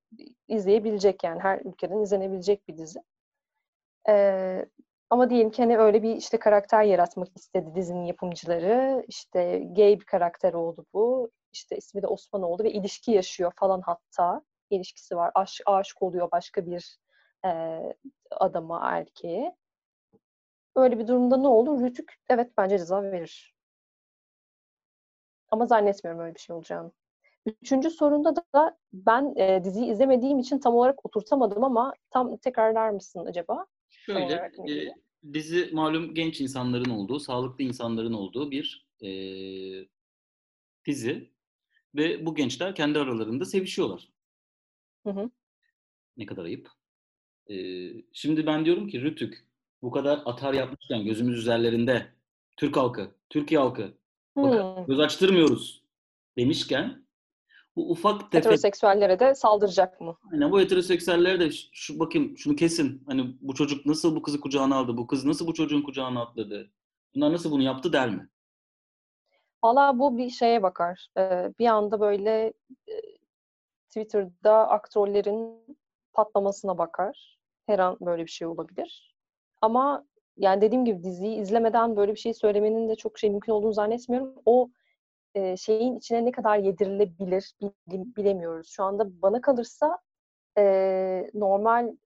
izleyebilecek 0.49 1.25
yani 1.25 1.41
her 1.41 1.61
ülkeden 1.61 1.99
izlenebilecek 2.01 2.69
bir 2.69 2.77
dizi. 2.79 3.01
E, 4.09 4.67
ama 5.11 5.31
diyelim 5.31 5.51
ki 5.51 5.63
hani 5.63 5.79
öyle 5.79 6.03
bir 6.03 6.17
işte 6.17 6.39
karakter 6.39 6.83
yaratmak 6.83 7.29
istedi 7.37 7.75
dizinin 7.75 8.05
yapımcıları. 8.05 9.05
İşte 9.09 9.59
gay 9.59 10.01
bir 10.01 10.05
karakter 10.05 10.53
oldu 10.55 10.87
bu. 10.95 11.31
İşte 11.53 11.77
ismi 11.77 12.03
de 12.03 12.07
Osman 12.07 12.43
oldu 12.43 12.65
ve 12.65 12.73
ilişki 12.73 13.11
yaşıyor 13.13 13.53
falan 13.57 13.81
hatta. 13.81 14.43
ilişkisi 14.71 15.17
var. 15.17 15.31
Aş, 15.35 15.61
aşık 15.67 16.03
oluyor 16.03 16.31
başka 16.33 16.67
bir 16.67 16.99
e, 17.45 17.81
adama, 18.31 18.81
erkeğe. 18.85 19.57
Öyle 20.77 20.99
bir 20.99 21.07
durumda 21.07 21.37
ne 21.37 21.49
olur? 21.49 21.81
Rütük 21.83 22.15
evet 22.29 22.53
bence 22.59 22.79
ceza 22.79 23.03
verir. 23.03 23.55
Ama 25.51 25.67
zannetmiyorum 25.67 26.21
öyle 26.23 26.35
bir 26.35 26.41
şey 26.41 26.57
olacağını. 26.57 26.93
Üçüncü 27.47 27.91
sorunda 27.91 28.37
da 28.37 28.77
ben 28.93 29.35
e, 29.37 29.65
diziyi 29.65 29.93
izlemediğim 29.93 30.39
için 30.39 30.59
tam 30.59 30.75
olarak 30.75 31.07
oturtamadım 31.07 31.65
ama 31.65 31.93
tam 32.11 32.37
tekrarlar 32.37 32.91
mısın 32.91 33.27
acaba? 33.27 33.67
Şöyle, 34.09 34.53
e, 34.73 34.95
dizi 35.33 35.71
malum 35.73 36.15
genç 36.15 36.41
insanların 36.41 36.91
olduğu, 36.91 37.21
sağlıklı 37.21 37.65
insanların 37.65 38.13
olduğu 38.13 38.51
bir 38.51 38.87
e, 39.03 39.11
dizi 40.87 41.31
ve 41.95 42.27
bu 42.27 42.35
gençler 42.35 42.75
kendi 42.75 42.99
aralarında 42.99 43.45
sevişiyorlar. 43.45 44.09
Hı 45.07 45.11
hı. 45.11 45.31
Ne 46.17 46.27
kadar 46.27 46.45
ayıp. 46.45 46.69
E, 47.51 47.57
şimdi 48.13 48.47
ben 48.47 48.65
diyorum 48.65 48.89
ki 48.89 49.03
Rütük 49.03 49.45
bu 49.83 49.91
kadar 49.91 50.23
atar 50.25 50.55
yapmışken 50.55 51.05
gözümüz 51.05 51.39
üzerlerinde 51.39 52.07
Türk 52.57 52.77
halkı, 52.77 53.15
Türkiye 53.31 53.61
halkı 53.61 53.95
bakın 54.37 54.87
göz 54.87 55.01
açtırmıyoruz 55.01 55.83
demişken 56.39 57.08
bu 57.79 57.91
ufak 57.91 58.21
tefek 58.21 58.35
Heteroseksüellere 58.35 59.21
de 59.21 59.35
saldıracak 59.35 60.01
mı? 60.01 60.17
Aynen 60.33 60.53
bu 60.53 60.61
heteroseksüellere 60.61 61.41
de 61.41 61.51
şu, 61.73 61.99
bakayım 61.99 62.39
şunu 62.39 62.57
kesin. 62.57 63.03
Hani 63.07 63.37
bu 63.41 63.55
çocuk 63.55 63.87
nasıl 63.87 64.17
bu 64.17 64.23
kızı 64.23 64.41
kucağına 64.41 64.77
aldı? 64.77 64.97
Bu 64.97 65.07
kız 65.07 65.25
nasıl 65.25 65.47
bu 65.47 65.55
çocuğun 65.55 65.83
kucağına 65.83 66.23
atladı? 66.23 66.71
Bunlar 67.15 67.33
nasıl 67.33 67.51
bunu 67.51 67.63
yaptı 67.63 67.93
der 67.93 68.11
mi? 68.11 68.29
Valla 69.63 69.99
bu 69.99 70.19
bir 70.19 70.31
şeye 70.31 70.63
bakar. 70.63 71.09
Ee, 71.19 71.53
bir 71.59 71.67
anda 71.67 72.01
böyle 72.01 72.53
e, 72.89 72.95
Twitter'da 73.89 74.69
aktörlerin 74.69 75.77
patlamasına 76.13 76.79
bakar. 76.79 77.39
Her 77.67 77.79
an 77.79 77.97
böyle 78.01 78.25
bir 78.25 78.31
şey 78.31 78.47
olabilir. 78.47 79.17
Ama 79.63 80.05
yani 80.37 80.61
dediğim 80.61 80.85
gibi 80.85 81.03
diziyi 81.03 81.41
izlemeden 81.41 81.97
böyle 81.97 82.13
bir 82.13 82.19
şey 82.19 82.35
söylemenin 82.35 82.89
de 82.89 82.97
çok 82.97 83.19
şey 83.19 83.31
mümkün 83.31 83.53
olduğunu 83.53 83.73
zannetmiyorum. 83.73 84.35
O 84.47 84.71
şeyin 85.57 85.97
içine 85.97 86.25
ne 86.25 86.33
kadar 86.33 86.59
yedirilebilir 86.59 87.55
bil- 87.63 88.15
bilemiyoruz. 88.17 88.69
Şu 88.69 88.85
anda 88.85 89.23
bana 89.23 89.41
kalırsa 89.41 89.99
e, 90.59 91.31
normal 91.35 91.97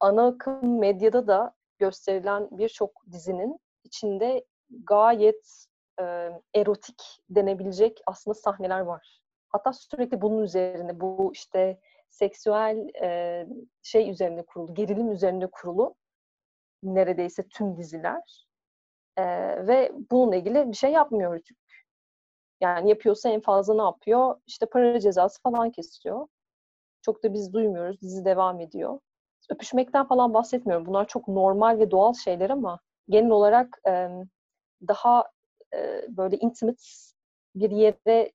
ana 0.00 0.26
akım 0.26 0.78
medyada 0.78 1.26
da 1.26 1.54
gösterilen 1.78 2.48
birçok 2.50 2.90
dizinin 3.12 3.58
içinde 3.84 4.44
gayet 4.70 5.66
e, 6.00 6.30
erotik 6.54 7.02
denebilecek 7.30 8.00
aslında 8.06 8.34
sahneler 8.34 8.80
var. 8.80 9.20
Hatta 9.48 9.72
sürekli 9.72 10.20
bunun 10.20 10.42
üzerine, 10.42 11.00
bu 11.00 11.30
işte 11.32 11.80
seksüel 12.10 12.88
e, 13.02 13.46
şey 13.82 14.10
üzerine 14.10 14.42
kurulu, 14.42 14.74
gerilim 14.74 15.10
üzerine 15.12 15.46
kurulu 15.46 15.94
neredeyse 16.82 17.48
tüm 17.48 17.76
diziler. 17.76 18.46
E, 19.16 19.24
ve 19.66 19.92
bununla 20.10 20.36
ilgili 20.36 20.68
bir 20.70 20.76
şey 20.76 20.92
yapmıyor. 20.92 21.40
Yani 22.60 22.88
yapıyorsa 22.90 23.28
en 23.28 23.40
fazla 23.40 23.74
ne 23.74 23.82
yapıyor? 23.82 24.40
İşte 24.46 24.66
para 24.66 25.00
cezası 25.00 25.42
falan 25.42 25.70
kesiyor. 25.70 26.26
Çok 27.02 27.24
da 27.24 27.34
biz 27.34 27.52
duymuyoruz. 27.52 28.00
Dizi 28.02 28.24
devam 28.24 28.60
ediyor. 28.60 29.00
Öpüşmekten 29.50 30.06
falan 30.08 30.34
bahsetmiyorum. 30.34 30.86
Bunlar 30.86 31.08
çok 31.08 31.28
normal 31.28 31.78
ve 31.78 31.90
doğal 31.90 32.14
şeyler 32.14 32.50
ama 32.50 32.80
genel 33.08 33.30
olarak 33.30 33.80
daha 34.88 35.24
e, 35.74 36.06
böyle 36.08 36.36
intimate 36.36 36.82
bir 37.54 37.70
yere 37.70 38.32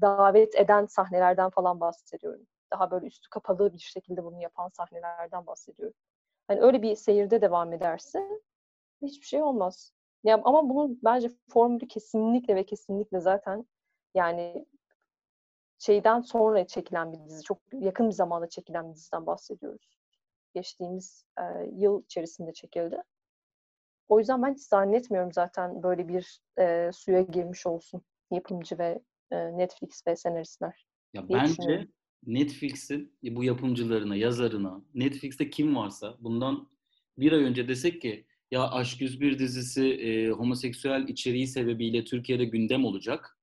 davet 0.00 0.54
eden 0.54 0.86
sahnelerden 0.86 1.50
falan 1.50 1.80
bahsediyorum. 1.80 2.46
Daha 2.72 2.90
böyle 2.90 3.06
üstü 3.06 3.30
kapalı 3.30 3.72
bir 3.72 3.78
şekilde 3.78 4.24
bunu 4.24 4.40
yapan 4.42 4.68
sahnelerden 4.68 5.46
bahsediyorum. 5.46 5.94
Hani 6.48 6.60
öyle 6.60 6.82
bir 6.82 6.96
seyirde 6.96 7.40
devam 7.42 7.72
ederse 7.72 8.28
hiçbir 9.02 9.26
şey 9.26 9.42
olmaz. 9.42 9.92
Ya 10.24 10.40
ama 10.44 10.68
bunun 10.68 11.00
bence 11.04 11.30
formülü 11.48 11.88
kesinlikle 11.88 12.56
ve 12.56 12.66
kesinlikle 12.66 13.20
zaten 13.20 13.66
yani 14.14 14.66
şeyden 15.78 16.20
sonra 16.20 16.66
çekilen 16.66 17.12
bir 17.12 17.18
dizi. 17.18 17.42
Çok 17.42 17.58
yakın 17.72 18.08
bir 18.08 18.14
zamanda 18.14 18.48
çekilen 18.48 18.90
bir 18.90 18.94
diziden 18.94 19.26
bahsediyoruz. 19.26 19.98
Geçtiğimiz 20.54 21.24
e, 21.38 21.42
yıl 21.72 22.02
içerisinde 22.02 22.52
çekildi. 22.52 23.02
O 24.08 24.18
yüzden 24.18 24.42
ben 24.42 24.54
hiç 24.54 24.62
zannetmiyorum 24.62 25.32
zaten 25.32 25.82
böyle 25.82 26.08
bir 26.08 26.40
e, 26.58 26.90
suya 26.92 27.20
girmiş 27.20 27.66
olsun 27.66 28.02
yapımcı 28.30 28.78
ve 28.78 29.02
e, 29.30 29.58
Netflix 29.58 30.06
ve 30.06 30.16
senaristler. 30.16 30.86
Ya 31.12 31.28
diye 31.28 31.38
bence. 31.38 31.88
Netflix'in 32.26 33.18
bu 33.22 33.44
yapımcılarına, 33.44 34.16
yazarına, 34.16 34.84
Netflix'te 34.94 35.50
kim 35.50 35.76
varsa 35.76 36.16
bundan 36.20 36.68
bir 37.18 37.32
ay 37.32 37.44
önce 37.44 37.68
desek 37.68 38.02
ki 38.02 38.26
ya 38.54 38.70
Aşk 38.70 39.00
101 39.00 39.38
dizisi 39.38 39.84
e, 39.88 40.30
homoseksüel 40.30 41.08
içeriği 41.08 41.46
sebebiyle 41.46 42.04
Türkiye'de 42.04 42.44
gündem 42.44 42.84
olacak. 42.84 43.38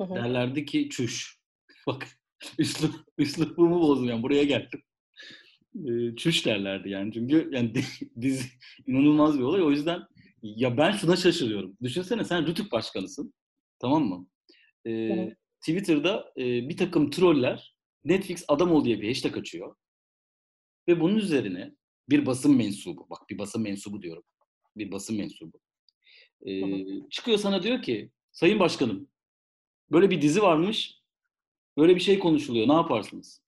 Hı 0.00 0.04
hı. 0.04 0.14
Derlerdi 0.14 0.64
ki 0.64 0.88
çüş. 0.90 1.38
Bak 1.86 2.06
üslup, 2.58 2.94
üslubumu 3.18 3.80
bozdum 3.80 4.08
yani 4.08 4.22
buraya 4.22 4.44
geldim. 4.44 4.82
E, 5.88 6.16
çüş 6.16 6.46
derlerdi 6.46 6.90
yani 6.90 7.12
çünkü 7.12 7.50
yani 7.52 7.72
dizi 8.20 8.46
inanılmaz 8.86 9.38
bir 9.38 9.44
olay. 9.44 9.62
O 9.62 9.70
yüzden 9.70 10.02
ya 10.42 10.76
ben 10.76 10.92
şuna 10.92 11.16
şaşırıyorum. 11.16 11.76
Düşünsene 11.82 12.24
sen 12.24 12.46
Rütük 12.46 12.72
başkanısın. 12.72 13.34
Tamam 13.78 14.04
mı? 14.04 14.26
E. 14.86 15.36
Twitter'da 15.60 16.32
e, 16.36 16.68
bir 16.68 16.76
takım 16.76 17.10
troller 17.10 17.74
Netflix 18.04 18.44
adam 18.48 18.72
ol 18.72 18.84
diye 18.84 19.00
bir 19.00 19.08
hashtag 19.08 19.36
açıyor. 19.36 19.76
Ve 20.88 21.00
bunun 21.00 21.16
üzerine 21.16 21.74
bir 22.08 22.26
basın 22.26 22.56
mensubu, 22.56 23.06
bak 23.10 23.30
bir 23.30 23.38
basın 23.38 23.62
mensubu 23.62 24.02
diyorum. 24.02 24.22
Bir 24.76 24.92
basın 24.92 25.16
mensubu. 25.16 25.58
E, 26.46 26.62
hı. 26.62 27.08
çıkıyor 27.10 27.38
sana 27.38 27.62
diyor 27.62 27.82
ki, 27.82 28.10
Sayın 28.32 28.58
Başkanım, 28.58 29.08
böyle 29.92 30.10
bir 30.10 30.22
dizi 30.22 30.42
varmış, 30.42 30.98
böyle 31.78 31.94
bir 31.94 32.00
şey 32.00 32.18
konuşuluyor, 32.18 32.68
ne 32.68 32.72
yaparsınız? 32.72 33.42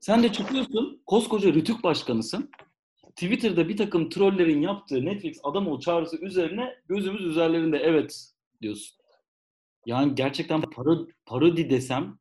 Sen 0.00 0.22
de 0.22 0.32
çıkıyorsun, 0.32 1.02
koskoca 1.06 1.54
Rütük 1.54 1.82
Başkanısın. 1.84 2.50
Twitter'da 3.16 3.68
bir 3.68 3.76
takım 3.76 4.08
trollerin 4.08 4.62
yaptığı 4.62 5.04
Netflix 5.04 5.40
adam 5.42 5.68
ol 5.68 5.80
çağrısı 5.80 6.16
üzerine 6.16 6.74
gözümüz 6.88 7.24
üzerlerinde 7.24 7.78
evet 7.78 8.32
diyorsun. 8.62 8.96
Yani 9.86 10.14
gerçekten 10.14 10.60
paro- 10.60 11.08
parodi 11.26 11.70
desem, 11.70 12.18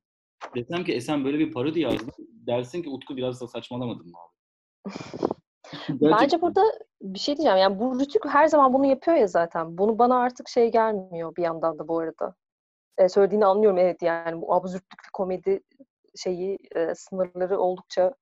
desem 0.55 0.85
ki 0.85 0.93
Esen 0.93 1.25
böyle 1.25 1.39
bir 1.39 1.51
parodi 1.51 1.79
yazdı. 1.79 2.11
Dersin 2.29 2.83
ki 2.83 2.89
Utku 2.89 3.17
biraz 3.17 3.41
da 3.41 3.47
saçmalamadın 3.47 4.07
mı 4.07 4.17
abi? 4.17 4.93
Bence 5.89 6.41
burada 6.41 6.61
bir 7.01 7.19
şey 7.19 7.37
diyeceğim. 7.37 7.57
Yani 7.57 7.79
bu 7.79 7.99
Rütük 7.99 8.25
her 8.25 8.47
zaman 8.47 8.73
bunu 8.73 8.85
yapıyor 8.85 9.17
ya 9.17 9.27
zaten. 9.27 9.77
Bunu 9.77 9.99
bana 9.99 10.19
artık 10.19 10.49
şey 10.49 10.71
gelmiyor 10.71 11.35
bir 11.35 11.43
yandan 11.43 11.79
da 11.79 11.87
bu 11.87 11.99
arada. 11.99 12.35
E, 12.97 13.09
söylediğini 13.09 13.45
anlıyorum 13.45 13.77
evet 13.77 14.01
yani 14.01 14.41
bu 14.41 14.53
absürtlük 14.53 15.05
ve 15.05 15.09
komedi 15.13 15.61
şeyi 16.15 16.57
e, 16.75 16.95
sınırları 16.95 17.59
oldukça 17.59 18.13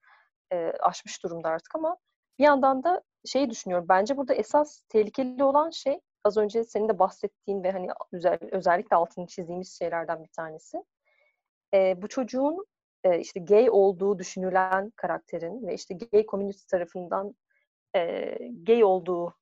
e, 0.54 0.74
aşmış 0.82 1.24
durumda 1.24 1.50
artık 1.50 1.76
ama 1.76 1.98
bir 2.40 2.44
yandan 2.44 2.84
da 2.84 3.02
şeyi 3.26 3.50
düşünüyorum. 3.50 3.86
Bence 3.90 4.18
burada 4.18 4.34
esas 4.34 4.82
tehlikeli 4.90 5.44
olan 5.44 5.70
şey 5.70 6.00
az 6.24 6.38
önce 6.38 6.64
senin 6.64 6.90
de 6.90 7.00
bahsettiğin 7.00 7.64
ve 7.64 7.72
hani 7.72 7.88
özel, 8.12 8.40
özellikle 8.52 8.96
altını 8.96 9.28
çizdiğimiz 9.28 9.78
şeylerden 9.80 10.24
bir 10.24 10.30
tanesi. 10.30 10.84
E, 11.74 12.02
bu 12.02 12.08
çocuğun 12.08 12.66
e, 13.04 13.20
işte 13.20 13.40
gay 13.40 13.70
olduğu 13.70 14.20
düşünülen 14.20 14.92
karakterin 14.96 15.68
ve 15.68 15.74
işte 15.74 15.94
gay 16.12 16.26
community 16.26 16.64
tarafından 16.72 17.36
e, 17.96 18.36
gay 18.64 18.84
olduğu 18.84 19.36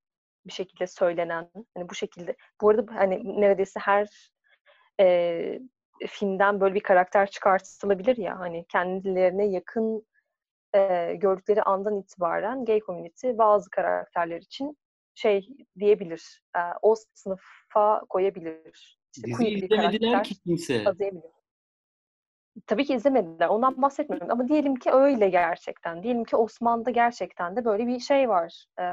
bir 0.45 0.51
şekilde 0.51 0.87
söylenen 0.87 1.49
hani 1.77 1.89
bu 1.89 1.95
şekilde 1.95 2.35
bu 2.61 2.69
arada 2.69 2.95
hani 2.95 3.41
neredeyse 3.41 3.79
her 3.79 4.31
e, 4.99 5.59
filmden 6.07 6.61
böyle 6.61 6.75
bir 6.75 6.83
karakter 6.83 7.31
çıkartılabilir 7.31 8.17
ya 8.17 8.39
hani 8.39 8.65
kendilerine 8.67 9.45
yakın 9.47 10.05
e, 10.75 11.13
gördükleri 11.15 11.63
andan 11.63 11.99
itibaren 11.99 12.65
gay 12.65 12.79
community 12.79 13.29
bazı 13.37 13.69
karakterler 13.69 14.41
için 14.41 14.77
şey 15.15 15.47
diyebilir 15.79 16.41
e, 16.55 16.59
o 16.81 16.95
sınıfa 17.13 18.01
koyabilir. 18.09 18.99
İşte 19.15 19.27
Dizi 19.27 19.47
izlemediler 19.47 20.23
ki 20.23 20.35
kimse. 20.39 20.83
Tabii 22.67 22.85
ki 22.85 22.93
izlemediler. 22.93 23.47
Ondan 23.47 23.81
bahsetmiyorum. 23.81 24.31
Ama 24.31 24.47
diyelim 24.47 24.75
ki 24.75 24.91
öyle 24.91 25.29
gerçekten. 25.29 26.03
Diyelim 26.03 26.23
ki 26.23 26.35
Osman'da 26.35 26.91
gerçekten 26.91 27.55
de 27.55 27.65
böyle 27.65 27.87
bir 27.87 27.99
şey 27.99 28.29
var. 28.29 28.65
Ee, 28.79 28.83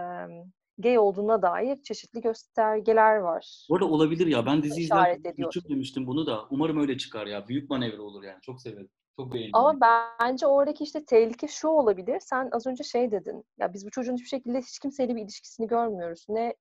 gay 0.78 0.98
olduğuna 0.98 1.42
dair 1.42 1.76
çeşitli 1.82 2.20
göstergeler 2.20 3.16
var. 3.16 3.66
Bu 3.70 3.74
arada 3.74 3.86
olabilir 3.86 4.26
ya. 4.26 4.46
Ben 4.46 4.62
dizi 4.62 4.80
izlerken 4.80 5.34
demiştim 5.68 6.06
bunu 6.06 6.26
da. 6.26 6.44
Umarım 6.50 6.80
öyle 6.80 6.98
çıkar 6.98 7.26
ya. 7.26 7.48
Büyük 7.48 7.70
manevra 7.70 8.02
olur 8.02 8.22
yani. 8.22 8.40
Çok 8.42 8.60
severim. 8.60 8.88
Çok 9.16 9.32
beğenirim. 9.34 9.54
Ama 9.54 9.80
bence 10.20 10.46
oradaki 10.46 10.84
işte 10.84 11.04
tehlike 11.04 11.48
şu 11.48 11.68
olabilir. 11.68 12.20
Sen 12.20 12.48
az 12.52 12.66
önce 12.66 12.84
şey 12.84 13.10
dedin. 13.10 13.44
Ya 13.58 13.74
biz 13.74 13.86
bu 13.86 13.90
çocuğun 13.90 14.14
hiçbir 14.14 14.28
şekilde 14.28 14.58
hiç 14.58 14.78
kimseyle 14.78 15.16
bir 15.16 15.22
ilişkisini 15.22 15.66
görmüyoruz. 15.66 16.26
Ne 16.28 16.54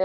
e, 0.00 0.04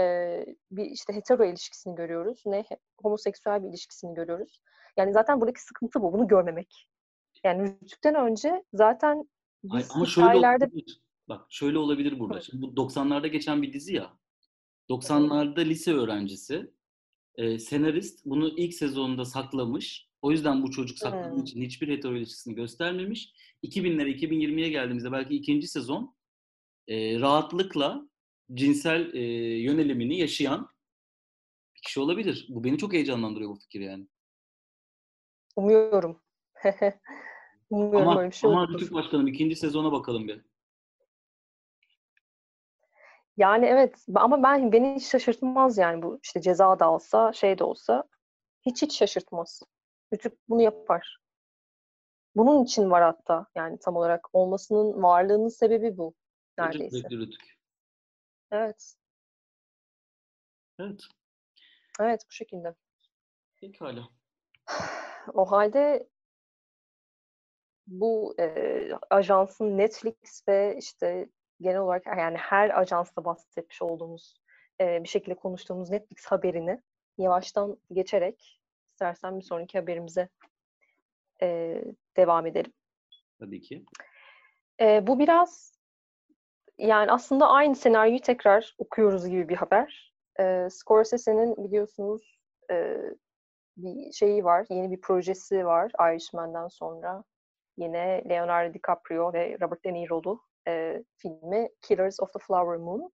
bir 0.70 0.84
işte 0.84 1.12
hetero 1.12 1.44
ilişkisini 1.44 1.94
görüyoruz, 1.94 2.42
ne 2.46 2.64
homoseksüel 3.02 3.62
bir 3.62 3.68
ilişkisini 3.68 4.14
görüyoruz. 4.14 4.60
Yani 4.96 5.12
zaten 5.12 5.40
buradaki 5.40 5.62
sıkıntı 5.62 6.02
bu. 6.02 6.12
Bunu 6.12 6.28
görmemek. 6.28 6.88
Yani 7.44 7.62
Rütük'ten 7.82 8.14
önce 8.14 8.64
zaten 8.72 9.28
Ay, 9.70 9.80
biz 9.80 9.90
ama 9.90 10.06
şöyle 10.06 10.26
hikayelerde 10.28 10.64
olabilir. 10.64 11.00
Bak 11.28 11.46
şöyle 11.50 11.78
olabilir 11.78 12.18
burada. 12.18 12.40
Şimdi 12.40 12.62
bu 12.62 12.66
90'larda 12.66 13.26
geçen 13.26 13.62
bir 13.62 13.72
dizi 13.72 13.94
ya. 13.94 14.16
90'larda 14.90 15.60
lise 15.60 15.92
öğrencisi. 15.92 16.70
e, 17.36 17.58
senarist 17.58 18.24
bunu 18.26 18.48
ilk 18.48 18.74
sezonunda 18.74 19.24
saklamış. 19.24 20.08
O 20.22 20.30
yüzden 20.30 20.62
bu 20.62 20.70
çocuk 20.70 20.98
sakladığı 20.98 21.30
Hmm. 21.36 21.42
için 21.42 21.62
hiçbir 21.62 21.88
hetero 21.88 22.16
ilişkisini 22.16 22.54
göstermemiş. 22.54 23.32
2000'lere 23.62 24.08
2020'ye 24.10 24.68
geldiğimizde 24.68 25.12
belki 25.12 25.34
ikinci 25.34 25.68
sezon 25.68 26.14
e, 26.88 27.20
rahatlıkla 27.20 28.08
cinsel 28.54 29.14
e, 29.14 29.20
yönelimini 29.62 30.18
yaşayan 30.18 30.68
bir 31.76 31.82
kişi 31.82 32.00
olabilir. 32.00 32.46
Bu 32.48 32.64
beni 32.64 32.78
çok 32.78 32.92
heyecanlandırıyor 32.92 33.50
bu 33.50 33.56
fikir 33.56 33.80
yani. 33.80 34.06
Umuyorum. 35.56 36.22
Umuyorum 37.70 38.08
ama, 38.08 38.20
öyle 38.20 38.30
bir 38.30 38.36
şey 38.36 38.50
ama. 38.50 38.68
Rütük 38.68 38.92
Başkanım 38.92 39.26
ikinci 39.26 39.56
sezona 39.56 39.92
bakalım 39.92 40.28
bir. 40.28 40.40
Yani 43.36 43.66
evet 43.66 44.06
ama 44.14 44.42
ben 44.42 44.72
beni 44.72 44.94
hiç 44.94 45.04
şaşırtmaz 45.04 45.78
yani 45.78 46.02
bu 46.02 46.18
işte 46.22 46.40
ceza 46.40 46.78
da 46.78 46.84
alsa 46.84 47.32
şey 47.32 47.58
de 47.58 47.64
olsa 47.64 48.04
hiç 48.66 48.82
hiç 48.82 48.96
şaşırtmaz. 48.98 49.62
Rütük 50.12 50.48
bunu 50.48 50.62
yapar. 50.62 51.18
Bunun 52.36 52.64
için 52.64 52.90
var 52.90 53.02
hatta 53.02 53.46
yani 53.54 53.78
tam 53.78 53.96
olarak 53.96 54.34
olmasının 54.34 55.02
varlığının 55.02 55.48
sebebi 55.48 55.96
bu 55.96 56.14
neredeyse. 56.58 57.08
Rütük. 57.10 57.55
Evet. 58.50 58.94
Evet. 60.78 61.00
Evet 62.00 62.22
bu 62.28 62.32
şekilde. 62.32 62.74
Pekala. 63.60 64.08
O 65.34 65.44
halde 65.44 66.08
bu 67.86 68.34
e, 68.40 68.88
ajansın 69.10 69.78
Netflix 69.78 70.48
ve 70.48 70.76
işte 70.78 71.28
genel 71.60 71.78
olarak 71.78 72.06
yani 72.06 72.36
her 72.36 72.80
ajansta 72.80 73.24
bahsetmiş 73.24 73.82
olduğumuz 73.82 74.34
e, 74.80 75.02
bir 75.02 75.08
şekilde 75.08 75.34
konuştuğumuz 75.34 75.90
Netflix 75.90 76.26
haberini 76.26 76.82
yavaştan 77.18 77.78
geçerek 77.92 78.60
istersen 78.90 79.38
bir 79.38 79.44
sonraki 79.44 79.78
haberimize 79.78 80.28
e, 81.42 81.82
devam 82.16 82.46
edelim. 82.46 82.72
Tabii 83.38 83.60
ki. 83.60 83.84
E, 84.80 85.06
bu 85.06 85.18
biraz 85.18 85.75
yani 86.78 87.12
aslında 87.12 87.48
aynı 87.48 87.74
senaryoyu 87.74 88.20
tekrar 88.20 88.74
okuyoruz 88.78 89.28
gibi 89.28 89.48
bir 89.48 89.56
haber. 89.56 90.14
E, 90.40 90.68
Scorsese'nin 90.70 91.56
biliyorsunuz 91.56 92.38
e, 92.70 92.96
bir 93.76 94.12
şeyi 94.12 94.44
var, 94.44 94.66
yeni 94.70 94.90
bir 94.90 95.00
projesi 95.00 95.66
var 95.66 95.92
Irishman'den 96.00 96.68
sonra. 96.68 97.24
Yine 97.76 98.22
Leonardo 98.28 98.74
DiCaprio 98.74 99.32
ve 99.32 99.58
Robert 99.60 99.84
De 99.84 99.92
Niro'lu 99.92 100.40
e, 100.68 101.04
filmi 101.16 101.68
Killers 101.82 102.20
of 102.20 102.32
the 102.32 102.38
Flower 102.38 102.76
Moon. 102.76 103.12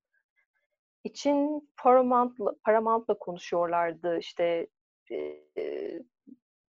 için 1.05 1.69
Paramount'la, 1.77 2.55
Paramount'la 2.65 3.19
konuşuyorlardı. 3.19 4.19
İşte 4.19 4.67
e, 5.59 6.03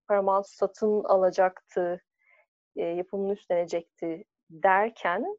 Paramount 0.08 0.47
satın 0.47 1.03
alacaktı, 1.03 2.01
e, 2.75 2.82
yapımını 2.84 3.34
üstlenecekti 3.34 4.25
derken 4.49 5.38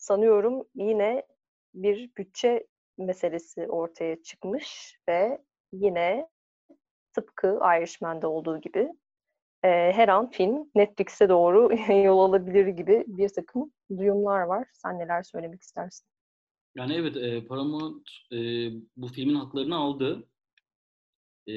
sanıyorum 0.00 0.64
yine 0.74 1.26
bir 1.74 2.10
bütçe 2.18 2.66
meselesi 2.98 3.66
ortaya 3.66 4.22
çıkmış 4.22 4.98
ve 5.08 5.38
yine 5.72 6.28
tıpkı 7.12 7.58
Irishman'da 7.78 8.28
olduğu 8.28 8.60
gibi 8.60 8.92
e, 9.64 9.68
her 9.68 10.08
an 10.08 10.30
film 10.30 10.70
Netflix'e 10.74 11.28
doğru 11.28 11.72
yol 12.04 12.18
alabilir 12.18 12.66
gibi 12.66 13.04
bir 13.06 13.28
takım 13.28 13.72
duyumlar 13.98 14.40
var. 14.40 14.68
Sen 14.72 14.98
neler 14.98 15.22
söylemek 15.22 15.62
istersin? 15.62 16.06
Yani 16.74 16.94
evet 16.94 17.16
e, 17.16 17.46
Paramount 17.46 18.10
e, 18.32 18.36
bu 18.96 19.08
filmin 19.08 19.34
haklarını 19.34 19.76
aldı. 19.76 20.28
E, 21.46 21.54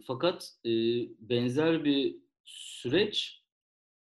fakat 0.00 0.50
e, 0.64 0.70
benzer 1.18 1.84
bir 1.84 2.16
süreç 2.44 3.45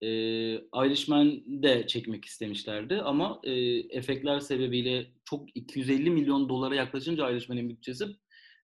e, 0.02 0.08
Irishman'de 0.54 1.86
çekmek 1.86 2.24
istemişlerdi 2.24 3.00
ama 3.02 3.40
e, 3.44 3.52
efektler 3.98 4.40
sebebiyle 4.40 5.12
çok 5.24 5.56
250 5.56 6.10
milyon 6.10 6.48
dolara 6.48 6.74
yaklaşınca 6.74 7.30
Irishman'in 7.30 7.70
bütçesi 7.70 8.06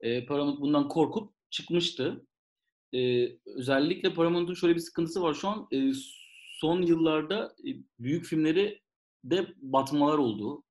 e, 0.02 0.26
Paramount 0.26 0.62
bundan 0.62 0.88
korkup 0.88 1.34
çıkmıştı. 1.50 2.26
E, 2.96 3.30
özellikle 3.46 4.14
Paramount'un 4.14 4.54
şöyle 4.54 4.76
bir 4.76 4.80
sıkıntısı 4.80 5.22
var 5.22 5.34
şu 5.34 5.48
an 5.48 5.68
e, 5.72 5.92
son 6.60 6.82
yıllarda 6.82 7.56
e, 7.68 7.70
büyük 8.00 8.26
filmleri 8.26 8.82
de 9.24 9.48
batmalar 9.58 10.18
oldu. 10.18 10.64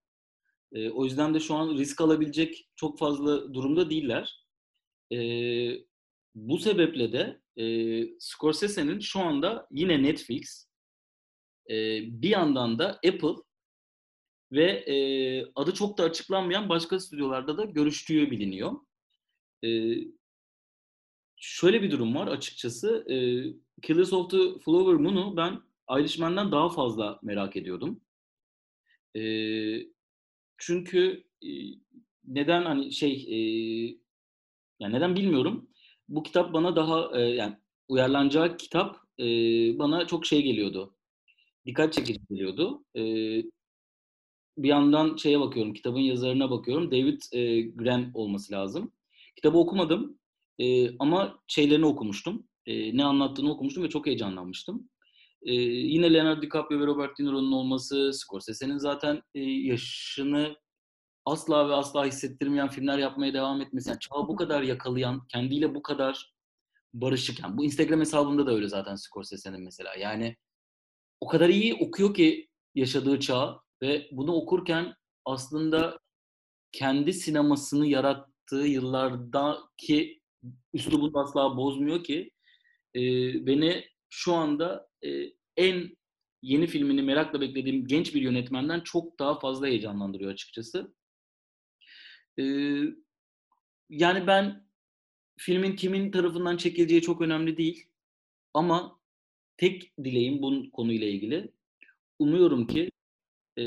E, 0.73 0.91
o 0.91 1.05
yüzden 1.05 1.35
de 1.35 1.41
şu 1.41 1.55
an 1.55 1.79
risk 1.79 2.01
alabilecek 2.01 2.69
çok 2.77 2.99
fazla 2.99 3.55
durumda 3.55 3.91
değiller. 3.91 4.45
E, 5.13 5.19
bu 6.35 6.59
sebeple 6.59 7.13
de 7.13 7.41
e, 7.57 7.65
Scorsese'nin 8.19 9.01
şu 9.01 9.21
anda 9.21 9.67
yine 9.71 10.03
Netflix, 10.03 10.69
e, 11.71 11.75
bir 12.23 12.29
yandan 12.29 12.79
da 12.79 12.89
Apple 12.89 13.43
ve 14.53 14.65
e, 14.65 14.97
adı 15.55 15.75
çok 15.75 15.99
da 15.99 16.05
açıklanmayan 16.05 16.69
başka 16.69 17.01
stüdyolarda 17.01 17.59
da 17.59 17.65
görüştüğü 17.65 18.31
biliniyor. 18.31 18.73
E, 19.65 19.69
şöyle 21.37 21.83
bir 21.83 21.91
durum 21.91 22.15
var 22.15 22.27
açıkçası. 22.27 23.05
E, 23.11 23.17
Killers 23.83 24.13
of 24.13 24.31
the 24.31 24.59
Flower 24.65 24.95
Moon'u 24.95 25.37
ben 25.37 25.63
Irishman'dan 26.01 26.53
daha 26.53 26.69
fazla 26.69 27.19
merak 27.23 27.57
ediyordum. 27.57 28.01
E, 29.17 29.23
çünkü 30.59 31.25
e, 31.43 31.49
neden 32.25 32.63
hani 32.63 32.93
şey 32.93 33.13
e, 33.29 33.39
yani 34.81 34.95
neden 34.95 35.17
bilmiyorum. 35.17 35.68
Bu 36.09 36.23
kitap 36.23 36.53
bana 36.53 36.77
daha 36.77 37.21
e, 37.21 37.21
yani 37.21 37.57
uyarlanacağı 37.89 38.57
kitap 38.57 38.97
e, 39.19 39.25
bana 39.79 40.07
çok 40.07 40.27
şey 40.27 40.43
geliyordu. 40.43 40.97
Dikkat 41.67 41.93
çekici 41.93 42.21
geliyordu. 42.31 42.85
E, 42.97 43.03
bir 44.59 44.69
yandan 44.69 45.17
şeye 45.17 45.41
bakıyorum, 45.41 45.75
kitabın 45.75 46.01
yazarına 46.01 46.51
bakıyorum. 46.51 46.91
David 46.91 47.21
e, 47.33 47.61
Gran 47.61 48.11
olması 48.15 48.53
lazım. 48.53 48.93
Kitabı 49.37 49.59
okumadım 49.59 50.19
e, 50.59 50.97
ama 50.99 51.39
şeylerini 51.47 51.87
okumuştum. 51.87 52.49
E, 52.67 52.97
ne 52.97 53.05
anlattığını 53.05 53.53
okumuştum 53.53 53.85
ve 53.85 53.89
çok 53.89 54.07
heyecanlanmıştım. 54.07 54.89
E, 55.43 55.53
yine 55.53 56.15
Leonardo 56.15 56.43
DiCaprio 56.43 56.81
ve 56.81 56.87
Robert 56.87 57.19
De 57.19 57.25
Niro'nun 57.25 57.53
olması, 57.53 58.11
Scorsese'nin 58.13 58.79
zaten 58.79 59.23
e, 59.35 59.41
yaşını 59.41 60.57
asla 61.33 61.69
ve 61.69 61.75
asla 61.75 62.07
hissettirmeyen 62.07 62.69
filmler 62.69 62.99
yapmaya 62.99 63.35
devam 63.35 63.61
etmesi. 63.61 63.89
Yani 63.89 64.01
çağı 64.01 64.29
bu 64.29 64.37
kadar 64.37 64.63
yakalayan, 64.63 65.27
kendiyle 65.27 65.75
bu 65.75 65.83
kadar 65.83 66.33
barışık. 66.95 67.41
Yani 67.41 67.57
bu 67.57 67.65
Instagram 67.65 68.01
hesabında 68.01 68.47
da 68.47 68.53
öyle 68.53 68.69
zaten 68.69 68.95
Scorsese'nin 68.95 69.65
mesela. 69.65 69.95
Yani 69.95 70.37
o 71.21 71.29
kadar 71.29 71.49
iyi 71.49 71.75
okuyor 71.75 72.15
ki 72.15 72.49
yaşadığı 72.75 73.21
çağı 73.21 73.61
ve 73.83 74.09
bunu 74.13 74.33
okurken 74.33 74.95
aslında 75.25 75.99
kendi 76.73 77.13
sinemasını 77.13 77.87
yarattığı 77.87 78.67
yıllardaki 78.67 80.21
üslubunu 80.73 81.21
asla 81.21 81.57
bozmuyor 81.57 82.05
ki 82.05 82.31
e, 82.95 83.01
beni 83.47 83.85
şu 84.11 84.35
anda 84.35 84.89
e, 85.05 85.09
en 85.57 85.97
yeni 86.43 86.67
filmini 86.67 87.03
merakla 87.03 87.41
beklediğim 87.41 87.87
genç 87.87 88.15
bir 88.15 88.23
yönetmenden 88.23 88.81
çok 88.81 89.19
daha 89.19 89.39
fazla 89.39 89.67
heyecanlandırıyor 89.67 90.31
açıkçası. 90.33 90.95
E, 92.39 92.45
yani 93.91 94.27
ben 94.27 94.67
filmin 95.37 95.77
kimin 95.77 96.11
tarafından 96.11 96.57
çekileceği 96.57 97.03
çok 97.03 97.21
önemli 97.21 97.57
değil. 97.57 97.91
Ama 98.55 99.01
tek 99.57 99.97
dileğim 100.05 100.43
bu 100.43 100.71
konuyla 100.73 101.07
ilgili. 101.07 101.53
Umuyorum 102.19 102.67
ki 102.67 102.91
e, 103.59 103.65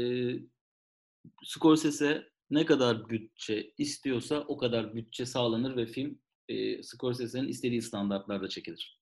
Scorsese 1.44 2.30
ne 2.50 2.66
kadar 2.66 3.10
bütçe 3.10 3.74
istiyorsa 3.78 4.46
o 4.48 4.58
kadar 4.58 4.96
bütçe 4.96 5.26
sağlanır 5.26 5.76
ve 5.76 5.86
film 5.86 6.20
e, 6.50 6.84
Scorsese'nin 6.84 7.48
istediği 7.48 7.82
standartlarda 7.82 8.50
çekilir. 8.50 9.02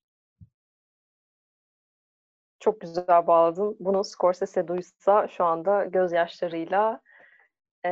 Çok 2.60 2.80
güzel 2.80 3.26
bağladın. 3.26 3.76
Bunu 3.80 4.04
Scorsese 4.04 4.68
duysa 4.68 5.28
şu 5.28 5.44
anda 5.44 5.84
gözyaşlarıyla 5.84 7.02
e, 7.86 7.90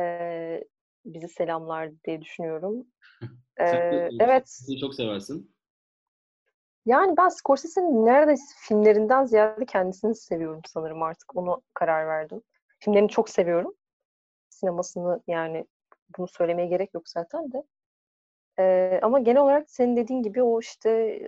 bizi 1.05 1.27
selamlar 1.27 1.91
diye 2.03 2.21
düşünüyorum. 2.21 2.87
E, 3.59 4.09
evet. 4.19 4.59
Çok 4.81 4.95
seversin. 4.95 5.55
Yani 6.85 7.17
ben 7.17 7.29
Scorsese'nin 7.29 8.05
neredeyse 8.05 8.43
filmlerinden 8.57 9.25
ziyade 9.25 9.65
kendisini 9.65 10.15
seviyorum 10.15 10.61
sanırım 10.67 11.03
artık. 11.03 11.35
Onu 11.35 11.61
karar 11.73 12.07
verdim. 12.07 12.41
Filmlerini 12.79 13.09
çok 13.09 13.29
seviyorum. 13.29 13.73
Sinemasını 14.49 15.21
yani 15.27 15.65
bunu 16.17 16.27
söylemeye 16.27 16.67
gerek 16.67 16.93
yok 16.93 17.09
zaten 17.09 17.51
de. 17.51 17.63
Ee, 18.59 18.99
ama 19.03 19.19
genel 19.19 19.41
olarak 19.41 19.69
senin 19.69 19.95
dediğin 19.95 20.23
gibi 20.23 20.43
o 20.43 20.59
işte 20.59 21.19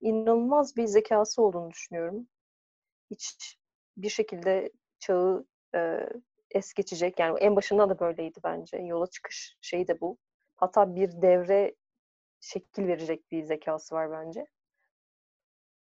inanılmaz 0.00 0.76
bir 0.76 0.86
zekası 0.86 1.42
olduğunu 1.42 1.70
düşünüyorum. 1.70 2.28
Hiç 3.10 3.58
bir 3.96 4.08
şekilde 4.08 4.72
çağı 4.98 5.46
e, 5.74 6.08
es 6.54 6.74
geçecek. 6.74 7.18
Yani 7.18 7.38
en 7.38 7.56
başında 7.56 7.88
da 7.88 7.98
böyleydi 7.98 8.40
bence. 8.44 8.76
Yola 8.76 9.06
çıkış 9.06 9.56
şeyi 9.60 9.88
de 9.88 10.00
bu. 10.00 10.18
Hatta 10.56 10.94
bir 10.96 11.22
devre 11.22 11.74
şekil 12.40 12.86
verecek 12.86 13.30
bir 13.30 13.42
zekası 13.42 13.94
var 13.94 14.10
bence. 14.10 14.46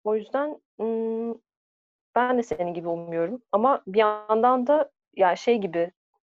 O 0.03 0.15
yüzden 0.15 0.61
ben 2.15 2.37
de 2.37 2.43
senin 2.43 2.73
gibi 2.73 2.87
umuyorum. 2.87 3.41
Ama 3.51 3.83
bir 3.87 3.99
yandan 3.99 4.67
da 4.67 4.91
yani 5.15 5.37
şey 5.37 5.57
gibi 5.57 5.91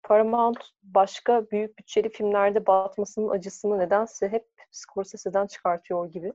Paramount 0.03 0.69
başka 0.83 1.49
büyük 1.51 1.79
bütçeli 1.79 2.09
filmlerde 2.09 2.67
batmasının 2.67 3.29
acısını 3.29 3.79
nedense 3.79 4.29
hep 4.29 4.47
Scorsese'den 4.71 5.47
çıkartıyor 5.47 6.11
gibi. 6.11 6.33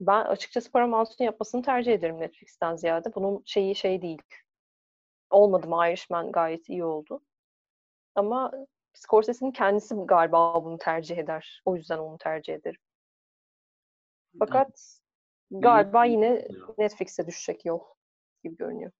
Ben 0.00 0.24
açıkçası 0.24 0.70
Paramount'un 0.70 1.24
yapmasını 1.24 1.62
tercih 1.62 1.92
ederim 1.92 2.20
Netflix'ten 2.20 2.76
ziyade. 2.76 3.14
Bunun 3.14 3.42
şeyi 3.46 3.74
şey 3.74 4.02
değil. 4.02 4.22
Olmadı 5.34 5.68
mı 5.68 5.88
Irishman 5.88 6.32
gayet 6.32 6.68
iyi 6.68 6.84
oldu. 6.84 7.20
Ama 8.14 8.52
Scorsese'nin 8.92 9.52
kendisi 9.52 9.94
galiba 9.94 10.64
bunu 10.64 10.78
tercih 10.78 11.18
eder. 11.18 11.62
O 11.64 11.76
yüzden 11.76 11.98
onu 11.98 12.18
tercih 12.18 12.54
ederim. 12.54 12.80
Fakat 14.38 15.00
galiba 15.50 16.04
yine 16.04 16.48
Netflix'e 16.78 17.26
düşecek 17.26 17.64
yol 17.64 17.80
gibi 18.44 18.56
görünüyor. 18.56 18.92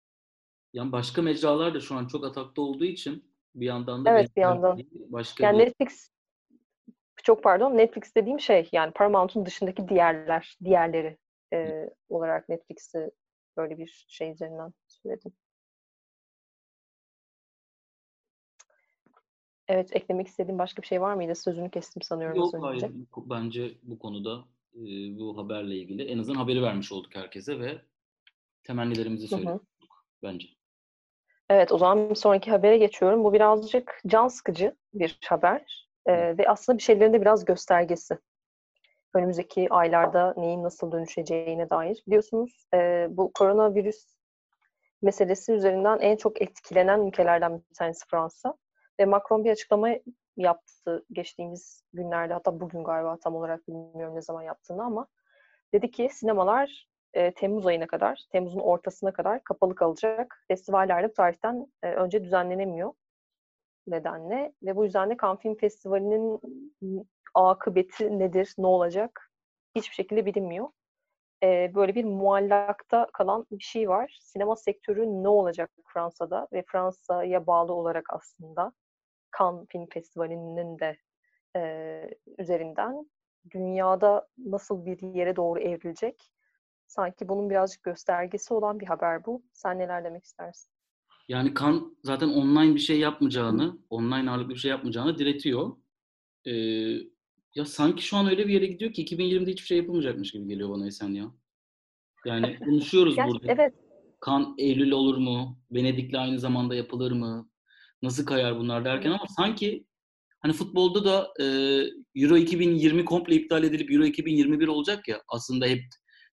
Yani 0.73 0.93
başka 0.93 1.23
mecralar 1.23 1.75
da 1.75 1.81
şu 1.81 1.95
an 1.95 2.07
çok 2.07 2.25
atakta 2.25 2.63
olduğu 2.63 2.85
için 2.85 3.35
bir 3.55 3.67
yandan 3.67 4.05
da 4.05 4.11
evet 4.11 4.37
bir 4.37 4.41
yandan. 4.41 4.81
Başka 4.93 5.45
yani 5.45 5.59
bir... 5.59 5.67
Netflix 5.67 6.11
çok 7.23 7.43
pardon 7.43 7.77
Netflix 7.77 8.15
dediğim 8.15 8.41
şey 8.41 8.69
yani 8.73 8.93
Paramount'un 8.93 9.47
dışındaki 9.47 9.89
diğerler 9.89 10.59
diğerleri 10.65 11.19
e, 11.53 11.91
olarak 12.09 12.49
Netflix'i 12.49 13.11
böyle 13.57 13.79
bir 13.79 14.05
şey 14.09 14.31
üzerinden 14.31 14.73
söyledim. 14.87 15.33
Evet, 19.69 19.97
eklemek 19.97 20.27
istediğim 20.27 20.59
başka 20.59 20.83
bir 20.83 20.87
şey 20.87 21.01
var 21.01 21.15
mıydı? 21.15 21.35
Sözünü 21.35 21.71
kestim 21.71 22.03
sanıyorum 22.03 22.37
Yok, 22.37 22.55
hayır. 22.61 22.91
Bence 23.17 23.75
bu 23.83 23.99
konuda 23.99 24.45
e, 24.75 24.83
bu 25.19 25.39
haberle 25.39 25.77
ilgili 25.77 26.03
en 26.03 26.19
azından 26.19 26.39
haberi 26.39 26.63
vermiş 26.63 26.93
olduk 26.93 27.17
herkese 27.17 27.61
ve 27.61 27.79
temennilerimizi 28.63 29.29
söyledik 29.29 29.63
bence. 30.23 30.49
Evet, 31.51 31.73
o 31.73 31.79
zaman 31.79 32.11
bir 32.11 32.15
sonraki 32.15 32.51
habere 32.51 32.79
geçiyorum. 32.79 33.25
Bu 33.25 33.33
birazcık 33.33 34.01
can 34.07 34.29
sıkıcı 34.29 34.77
bir 34.95 35.19
haber 35.29 35.89
ee, 36.07 36.39
ve 36.39 36.49
aslında 36.49 36.79
bir 36.79 36.83
şeylerin 36.83 37.13
de 37.13 37.21
biraz 37.21 37.45
göstergesi. 37.45 38.19
Önümüzdeki 39.15 39.67
aylarda 39.71 40.35
neyin 40.37 40.63
nasıl 40.63 40.93
dönüşeceğine 40.93 41.71
dair. 41.71 42.03
Biliyorsunuz 42.07 42.67
e, 42.75 43.07
bu 43.11 43.33
koronavirüs 43.33 44.15
meselesi 45.03 45.53
üzerinden 45.53 45.99
en 45.99 46.17
çok 46.17 46.43
etkilenen 46.43 47.07
ülkelerden 47.07 47.59
bir 47.71 47.75
tanesi 47.75 48.07
Fransa. 48.11 48.55
Ve 49.01 49.05
Macron 49.05 49.45
bir 49.45 49.51
açıklama 49.51 49.89
yaptı 50.37 51.05
geçtiğimiz 51.13 51.83
günlerde 51.93 52.33
hatta 52.35 52.61
bugün 52.61 52.85
galiba 52.85 53.17
tam 53.17 53.37
olarak 53.37 53.69
bilmiyorum 53.69 54.15
ne 54.17 54.23
zaman 54.23 54.43
yaptığını 54.43 54.85
ama 54.85 55.07
dedi 55.73 55.91
ki 55.91 56.09
sinemalar 56.13 56.89
e, 57.15 57.35
Temmuz 57.35 57.67
ayına 57.67 57.87
kadar, 57.87 58.21
Temmuz'un 58.33 58.61
ortasına 58.61 59.13
kadar 59.13 59.45
kapalı 59.45 59.75
kalacak. 59.75 60.45
Festivaller 60.49 61.03
de 61.03 61.13
tarihten 61.13 61.67
e, 61.83 61.91
önce 61.91 62.25
düzenlenemiyor 62.25 62.93
nedenle 63.87 64.53
ve 64.63 64.77
bu 64.77 64.85
yüzden 64.85 65.11
de 65.11 65.17
Cannes 65.23 65.41
Film 65.41 65.55
Festivali'nin 65.55 66.41
akıbeti 67.35 68.19
nedir, 68.19 68.55
ne 68.59 68.67
olacak 68.67 69.31
hiçbir 69.75 69.95
şekilde 69.95 70.27
bilinmiyor. 70.27 70.69
E, 71.43 71.75
böyle 71.75 71.95
bir 71.95 72.05
muallakta 72.05 73.09
kalan 73.13 73.47
bir 73.51 73.65
şey 73.65 73.89
var. 73.89 74.19
Sinema 74.23 74.57
sektörü 74.57 75.07
ne 75.07 75.29
olacak 75.29 75.71
Fransa'da 75.87 76.49
ve 76.53 76.65
Fransa'ya 76.67 77.47
bağlı 77.47 77.73
olarak 77.73 78.05
aslında 78.09 78.73
Cannes 79.39 79.67
Film 79.69 79.87
Festivali'nin 79.87 80.79
de 80.79 80.99
e, 81.57 81.61
üzerinden 82.39 83.11
dünyada 83.51 84.29
nasıl 84.39 84.87
bir 84.87 85.15
yere 85.15 85.37
doğru 85.37 85.61
evrilecek? 85.61 86.31
Sanki 86.87 87.29
bunun 87.29 87.51
birazcık 87.51 87.83
göstergesi 87.83 88.55
olan 88.55 88.81
bir 88.81 88.87
haber 88.87 89.25
bu. 89.27 89.43
Sen 89.53 89.79
neler 89.79 90.05
demek 90.05 90.25
istersin? 90.25 90.71
Yani 91.29 91.55
Kan 91.55 91.97
zaten 92.03 92.29
online 92.29 92.75
bir 92.75 92.81
şey 92.81 92.99
yapmayacağını, 92.99 93.79
online 93.91 94.31
ağırlıklı 94.31 94.55
bir 94.55 94.59
şey 94.59 94.71
yapmayacağını 94.71 95.19
diretiyor. 95.19 95.77
Ee, 96.47 96.53
ya 97.55 97.65
sanki 97.65 98.03
şu 98.03 98.17
an 98.17 98.27
öyle 98.27 98.47
bir 98.47 98.53
yere 98.53 98.67
gidiyor 98.67 98.93
ki 98.93 99.05
2020'de 99.05 99.51
hiçbir 99.51 99.67
şey 99.67 99.79
yapılmayacakmış 99.79 100.33
gibi 100.33 100.49
geliyor 100.49 100.71
bana 100.71 100.87
Esen 100.87 101.09
ya. 101.09 101.25
Yani 102.25 102.59
konuşuyoruz 102.65 103.17
burada. 103.17 103.53
Evet. 103.53 103.75
Kan 104.21 104.55
Eylül 104.59 104.91
olur 104.91 105.17
mu? 105.17 105.59
Venedik'le 105.73 106.15
aynı 106.15 106.39
zamanda 106.39 106.75
yapılır 106.75 107.13
mı? 107.13 107.49
Nasıl 108.05 108.27
kayar 108.27 108.59
bunlar 108.59 108.85
derken 108.85 109.11
ama 109.11 109.27
sanki 109.37 109.87
hani 110.41 110.53
futbolda 110.53 111.05
da 111.05 111.33
e, 111.41 111.45
Euro 112.15 112.37
2020 112.37 113.05
komple 113.05 113.35
iptal 113.35 113.65
edilip 113.65 113.91
Euro 113.91 114.05
2021 114.05 114.69
olacak 114.69 115.09
ya 115.09 115.23
aslında 115.29 115.67
hep 115.67 115.85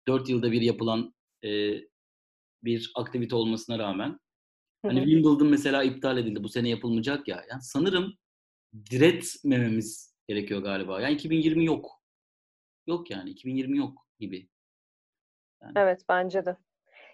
4 0.08 0.28
yılda 0.28 0.52
bir 0.52 0.62
yapılan 0.62 1.14
e, 1.44 1.80
bir 2.64 2.92
aktivite 2.94 3.36
olmasına 3.36 3.78
rağmen. 3.78 4.18
Hani 4.82 5.00
Wimbledon 5.00 5.48
mesela 5.48 5.82
iptal 5.82 6.18
edildi. 6.18 6.42
Bu 6.42 6.48
sene 6.48 6.68
yapılmayacak 6.68 7.28
ya. 7.28 7.44
Yani 7.50 7.62
sanırım 7.62 8.14
diretmememiz 8.90 10.14
gerekiyor 10.28 10.62
galiba. 10.62 11.00
Yani 11.00 11.14
2020 11.14 11.64
yok. 11.64 11.90
Yok 12.86 13.10
yani 13.10 13.30
2020 13.30 13.78
yok 13.78 14.06
gibi. 14.20 14.48
Yani. 15.62 15.72
Evet 15.76 16.00
bence 16.08 16.46
de. 16.46 16.56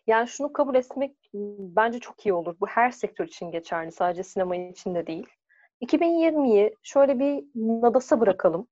Yani 0.06 0.28
şunu 0.28 0.52
kabul 0.52 0.74
etmek 0.74 1.16
bence 1.58 1.98
çok 2.00 2.26
iyi 2.26 2.32
olur. 2.32 2.56
Bu 2.60 2.66
her 2.66 2.90
sektör 2.90 3.26
için 3.26 3.50
geçerli. 3.50 3.92
Sadece 3.92 4.22
sinema 4.22 4.56
için 4.56 4.94
de 4.94 5.06
değil. 5.06 5.26
2020'yi 5.82 6.74
şöyle 6.82 7.18
bir 7.18 7.44
nadasa 7.54 8.20
bırakalım. 8.20 8.68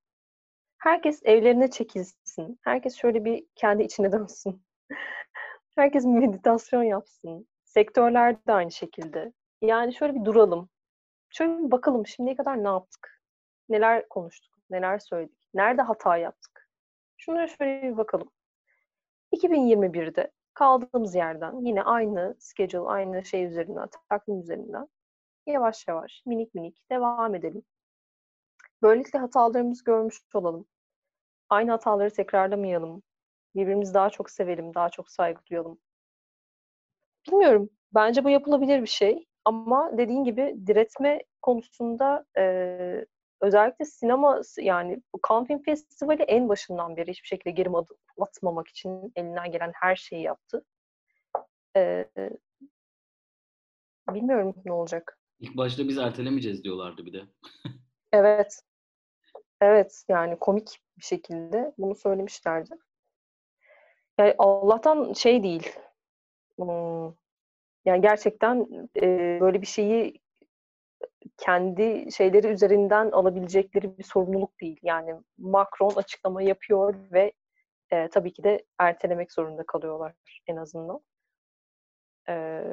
Herkes 0.78 1.20
evlerine 1.24 1.70
çekilsin. 1.70 2.58
Herkes 2.62 2.96
şöyle 2.96 3.24
bir 3.24 3.46
kendi 3.54 3.82
içine 3.82 4.12
dönsün. 4.12 4.62
Herkes 5.76 6.04
meditasyon 6.04 6.82
yapsın. 6.82 7.48
Sektörler 7.64 8.46
de 8.46 8.52
aynı 8.52 8.72
şekilde. 8.72 9.32
Yani 9.62 9.94
şöyle 9.94 10.14
bir 10.14 10.24
duralım. 10.24 10.68
Şöyle 11.30 11.58
bir 11.58 11.70
bakalım 11.70 12.06
şimdiye 12.06 12.36
kadar 12.36 12.64
ne 12.64 12.68
yaptık? 12.68 13.22
Neler 13.68 14.08
konuştuk? 14.08 14.54
Neler 14.70 14.98
söyledik? 14.98 15.48
Nerede 15.54 15.82
hata 15.82 16.16
yaptık? 16.16 16.68
Şunlara 17.16 17.46
şöyle 17.46 17.82
bir 17.82 17.96
bakalım. 17.96 18.30
2021'de 19.32 20.30
kaldığımız 20.54 21.14
yerden 21.14 21.66
yine 21.66 21.82
aynı 21.82 22.36
schedule, 22.38 22.88
aynı 22.88 23.24
şey 23.24 23.44
üzerinden, 23.44 23.88
takvim 24.08 24.40
üzerinden 24.40 24.88
yavaş 25.46 25.88
yavaş, 25.88 26.22
minik 26.26 26.54
minik 26.54 26.90
devam 26.90 27.34
edelim. 27.34 27.62
Böylelikle 28.82 29.18
hatalarımızı 29.18 29.84
görmüş 29.84 30.20
olalım. 30.34 30.66
Aynı 31.50 31.70
hataları 31.70 32.10
tekrarlamayalım. 32.10 33.02
Birbirimizi 33.54 33.94
daha 33.94 34.10
çok 34.10 34.30
sevelim, 34.30 34.74
daha 34.74 34.90
çok 34.90 35.10
saygı 35.10 35.40
duyalım. 35.50 35.78
Bilmiyorum. 37.26 37.70
Bence 37.94 38.24
bu 38.24 38.30
yapılabilir 38.30 38.82
bir 38.82 38.86
şey. 38.86 39.26
Ama 39.44 39.98
dediğin 39.98 40.24
gibi 40.24 40.56
diretme 40.66 41.22
konusunda 41.42 42.24
e, 42.38 43.06
özellikle 43.44 43.84
sinema 43.84 44.40
yani 44.58 45.02
bu 45.14 45.20
Cannes 45.28 45.46
Film 45.46 45.62
Festivali 45.62 46.22
en 46.22 46.48
başından 46.48 46.96
beri 46.96 47.10
hiçbir 47.10 47.28
şekilde 47.28 47.50
geri 47.50 47.68
adım 47.68 47.96
atmamak 48.20 48.68
için 48.68 49.12
elinden 49.16 49.52
gelen 49.52 49.72
her 49.74 49.96
şeyi 49.96 50.22
yaptı. 50.22 50.64
E, 51.76 52.08
bilmiyorum 54.08 54.54
ne 54.64 54.72
olacak. 54.72 55.18
İlk 55.40 55.56
başta 55.56 55.88
biz 55.88 55.98
ertelemeyeceğiz 55.98 56.64
diyorlardı 56.64 57.06
bir 57.06 57.12
de. 57.12 57.22
evet. 58.12 58.62
Evet 59.60 60.04
yani 60.08 60.38
komik 60.38 60.80
bir 60.98 61.04
şekilde 61.04 61.74
bunu 61.78 61.94
söylemişlerdi. 61.94 62.74
Yani 64.18 64.34
Allah'tan 64.38 65.12
şey 65.12 65.42
değil. 65.42 65.72
Hmm, 66.58 67.14
yani 67.84 68.00
gerçekten 68.00 68.88
e, 69.02 69.38
böyle 69.40 69.62
bir 69.62 69.66
şeyi 69.66 70.23
kendi 71.36 72.12
şeyleri 72.12 72.46
üzerinden 72.46 73.10
alabilecekleri 73.10 73.98
bir 73.98 74.04
sorumluluk 74.04 74.60
değil. 74.60 74.80
Yani 74.82 75.14
Macron 75.38 75.92
açıklama 75.96 76.42
yapıyor 76.42 76.94
ve 77.12 77.32
e, 77.90 78.08
tabii 78.08 78.32
ki 78.32 78.44
de 78.44 78.64
ertelemek 78.78 79.32
zorunda 79.32 79.66
kalıyorlar 79.66 80.14
en 80.46 80.56
azından. 80.56 81.00
E, 82.28 82.64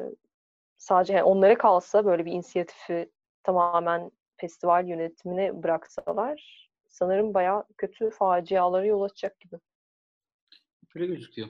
sadece 0.78 1.24
onlara 1.24 1.58
kalsa 1.58 2.06
böyle 2.06 2.26
bir 2.26 2.32
inisiyatifi 2.32 3.12
tamamen 3.44 4.12
festival 4.38 4.88
yönetimine 4.88 5.64
bıraksalar 5.64 6.70
sanırım 6.90 7.34
bayağı 7.34 7.66
kötü 7.78 8.10
facialara 8.10 8.86
yol 8.86 9.02
açacak 9.02 9.40
gibi. 9.40 9.56
Öyle 10.96 11.06
gözüküyor. 11.06 11.48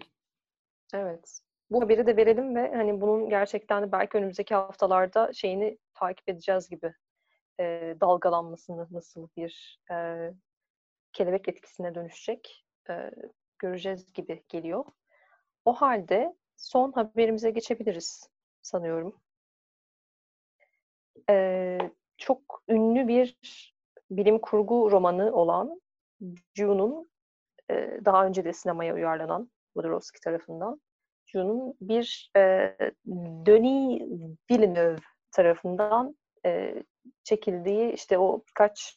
Evet. 0.94 1.42
Bu 1.72 1.82
haberi 1.82 2.08
de 2.08 2.18
verelim 2.18 2.56
ve 2.56 2.76
hani 2.76 3.02
bunun 3.02 3.30
gerçekten 3.30 3.84
de 3.84 3.92
belki 3.92 4.18
önümüzdeki 4.18 4.56
haftalarda 4.56 5.34
şeyini 5.34 5.78
takip 5.94 6.30
edeceğiz 6.30 6.70
gibi. 6.70 6.94
E, 7.60 7.96
dalgalanmasını 8.02 8.88
nasıl 8.92 9.28
bir 9.38 9.80
e, 9.92 9.96
kelebek 11.14 11.50
etkisine 11.50 11.96
dönüşecek 11.96 12.66
e, 12.90 13.12
göreceğiz 13.60 14.14
gibi 14.14 14.44
geliyor. 14.50 14.86
O 15.66 15.74
halde 15.74 16.36
son 16.58 16.92
haberimize 16.92 17.50
geçebiliriz 17.50 18.30
sanıyorum. 18.62 19.16
E, 21.30 21.78
çok 22.18 22.64
ünlü 22.68 23.08
bir 23.08 23.38
bilim 24.12 24.40
kurgu 24.40 24.92
romanı 24.92 25.34
olan 25.36 25.82
June'un 26.54 27.12
e, 27.72 28.00
daha 28.06 28.26
önce 28.26 28.46
de 28.46 28.54
sinemaya 28.54 28.94
uyarlanan 28.94 29.52
Jodorowsky 29.76 30.20
tarafından 30.24 30.82
June'un 31.32 31.76
bir 31.82 32.32
e, 32.38 32.76
Denis 33.46 34.02
Villeneuve 34.52 35.02
tarafından 35.32 36.16
e, 36.46 36.84
çekildiği 37.24 37.94
işte 37.94 38.18
o 38.18 38.44
birkaç 38.50 38.96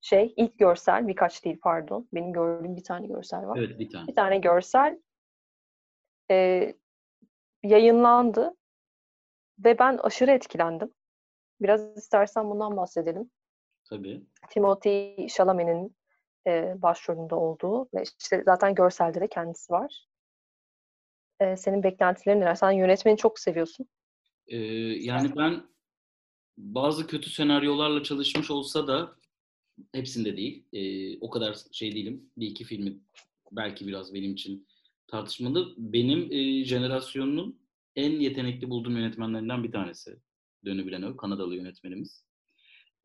şey 0.00 0.34
ilk 0.36 0.58
görsel 0.58 1.08
birkaç 1.08 1.44
değil 1.44 1.58
pardon. 1.62 2.08
Benim 2.14 2.32
gördüğüm 2.32 2.76
bir 2.76 2.84
tane 2.84 3.06
görsel 3.06 3.46
var. 3.46 3.58
Evet 3.58 3.78
bir 3.78 3.90
tane. 3.90 4.06
Bir 4.06 4.14
tane 4.14 4.38
görsel 4.38 4.98
e, 6.30 6.74
yayınlandı 7.62 8.56
ve 9.64 9.78
ben 9.78 9.96
aşırı 9.96 10.30
etkilendim. 10.30 10.94
Biraz 11.60 11.96
istersen 11.96 12.50
bundan 12.50 12.76
bahsedelim. 12.76 13.30
Tabii. 13.84 14.26
Timothy 14.50 15.26
Chalamet'in 15.28 15.96
e, 16.46 16.74
başrolünde 16.82 17.34
olduğu 17.34 17.88
ve 17.94 18.02
işte 18.20 18.42
zaten 18.44 18.74
görselde 18.74 19.20
de 19.20 19.28
kendisi 19.28 19.72
var. 19.72 20.06
E, 21.40 21.56
senin 21.56 21.82
beklentilerin 21.82 22.40
neler? 22.40 22.54
Sen 22.54 22.70
yönetmeni 22.70 23.16
çok 23.16 23.38
seviyorsun. 23.38 23.86
Ee, 24.48 24.56
yani 25.00 25.36
ben 25.36 25.62
bazı 26.58 27.06
kötü 27.06 27.30
senaryolarla 27.30 28.02
çalışmış 28.02 28.50
olsa 28.50 28.86
da 28.86 29.16
hepsinde 29.94 30.36
değil. 30.36 30.64
Ee, 30.72 31.18
o 31.20 31.30
kadar 31.30 31.56
şey 31.72 31.94
değilim. 31.94 32.30
Bir 32.36 32.46
iki 32.46 32.64
filmi 32.64 33.00
belki 33.52 33.86
biraz 33.86 34.14
benim 34.14 34.32
için 34.32 34.68
tartışmalı. 35.06 35.74
Benim 35.76 36.32
e, 36.32 36.64
jenerasyonunun 36.64 37.60
en 37.96 38.10
yetenekli 38.10 38.70
bulduğum 38.70 38.96
yönetmenlerinden 38.96 39.64
bir 39.64 39.72
tanesi. 39.72 40.16
Denis 40.64 40.86
Villeneuve, 40.86 41.16
Kanadalı 41.16 41.56
yönetmenimiz. 41.56 42.24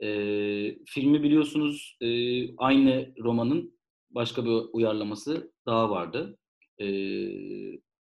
Ee, 0.04 0.78
filmi 0.86 1.24
biliyorsunuz 1.24 1.98
e, 2.02 2.08
aynı 2.58 3.14
romanın 3.20 3.80
başka 4.10 4.46
bir 4.46 4.52
uyarlaması 4.74 5.52
daha 5.66 5.90
vardı. 5.90 6.38
Ee, 6.80 6.86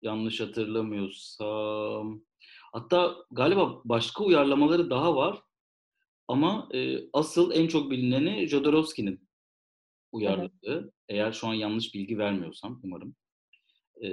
yanlış 0.01 0.39
hatırlamıyorsam 0.39 2.21
hatta 2.71 3.15
galiba 3.31 3.81
başka 3.85 4.23
uyarlamaları 4.23 4.89
daha 4.89 5.15
var 5.15 5.41
ama 6.27 6.69
e, 6.73 7.09
asıl 7.13 7.51
en 7.51 7.67
çok 7.67 7.91
bilineni 7.91 8.47
Jodorowsky'nin 8.47 9.29
uyarladığı. 10.11 10.93
Eğer 11.09 11.31
şu 11.31 11.47
an 11.47 11.53
yanlış 11.53 11.93
bilgi 11.93 12.17
vermiyorsam 12.17 12.81
umarım. 12.83 13.15
E, 14.03 14.09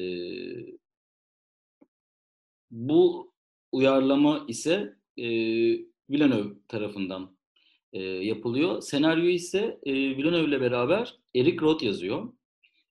bu 2.70 3.33
uyarlama 3.72 4.44
ise 4.49 4.96
e, 5.16 5.27
Villeneuve 6.11 6.55
tarafından 6.68 7.37
e, 7.92 8.03
yapılıyor. 8.03 8.81
Senaryo 8.81 9.25
ise 9.25 9.81
e, 9.83 9.92
Villeneuve 9.94 10.49
ile 10.49 10.61
beraber 10.61 11.18
Eric 11.35 11.61
Roth 11.61 11.83
yazıyor. 11.83 12.33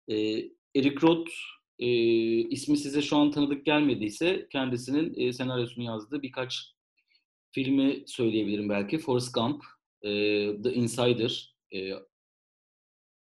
E, 0.07 0.15
Eric 0.75 1.01
Roth 1.01 1.31
e, 1.83 1.87
ismi 2.49 2.77
size 2.77 3.01
şu 3.01 3.17
an 3.17 3.31
tanıdık 3.31 3.65
gelmediyse 3.65 4.47
kendisinin 4.51 5.13
e, 5.17 5.33
senaryosunu 5.33 5.85
yazdığı 5.85 6.21
birkaç 6.21 6.73
filmi 7.51 8.03
söyleyebilirim 8.07 8.69
belki. 8.69 8.97
Forrest 8.97 9.33
Gump, 9.33 9.63
e, 10.01 10.09
The 10.63 10.73
Insider, 10.73 11.55
e, 11.73 11.93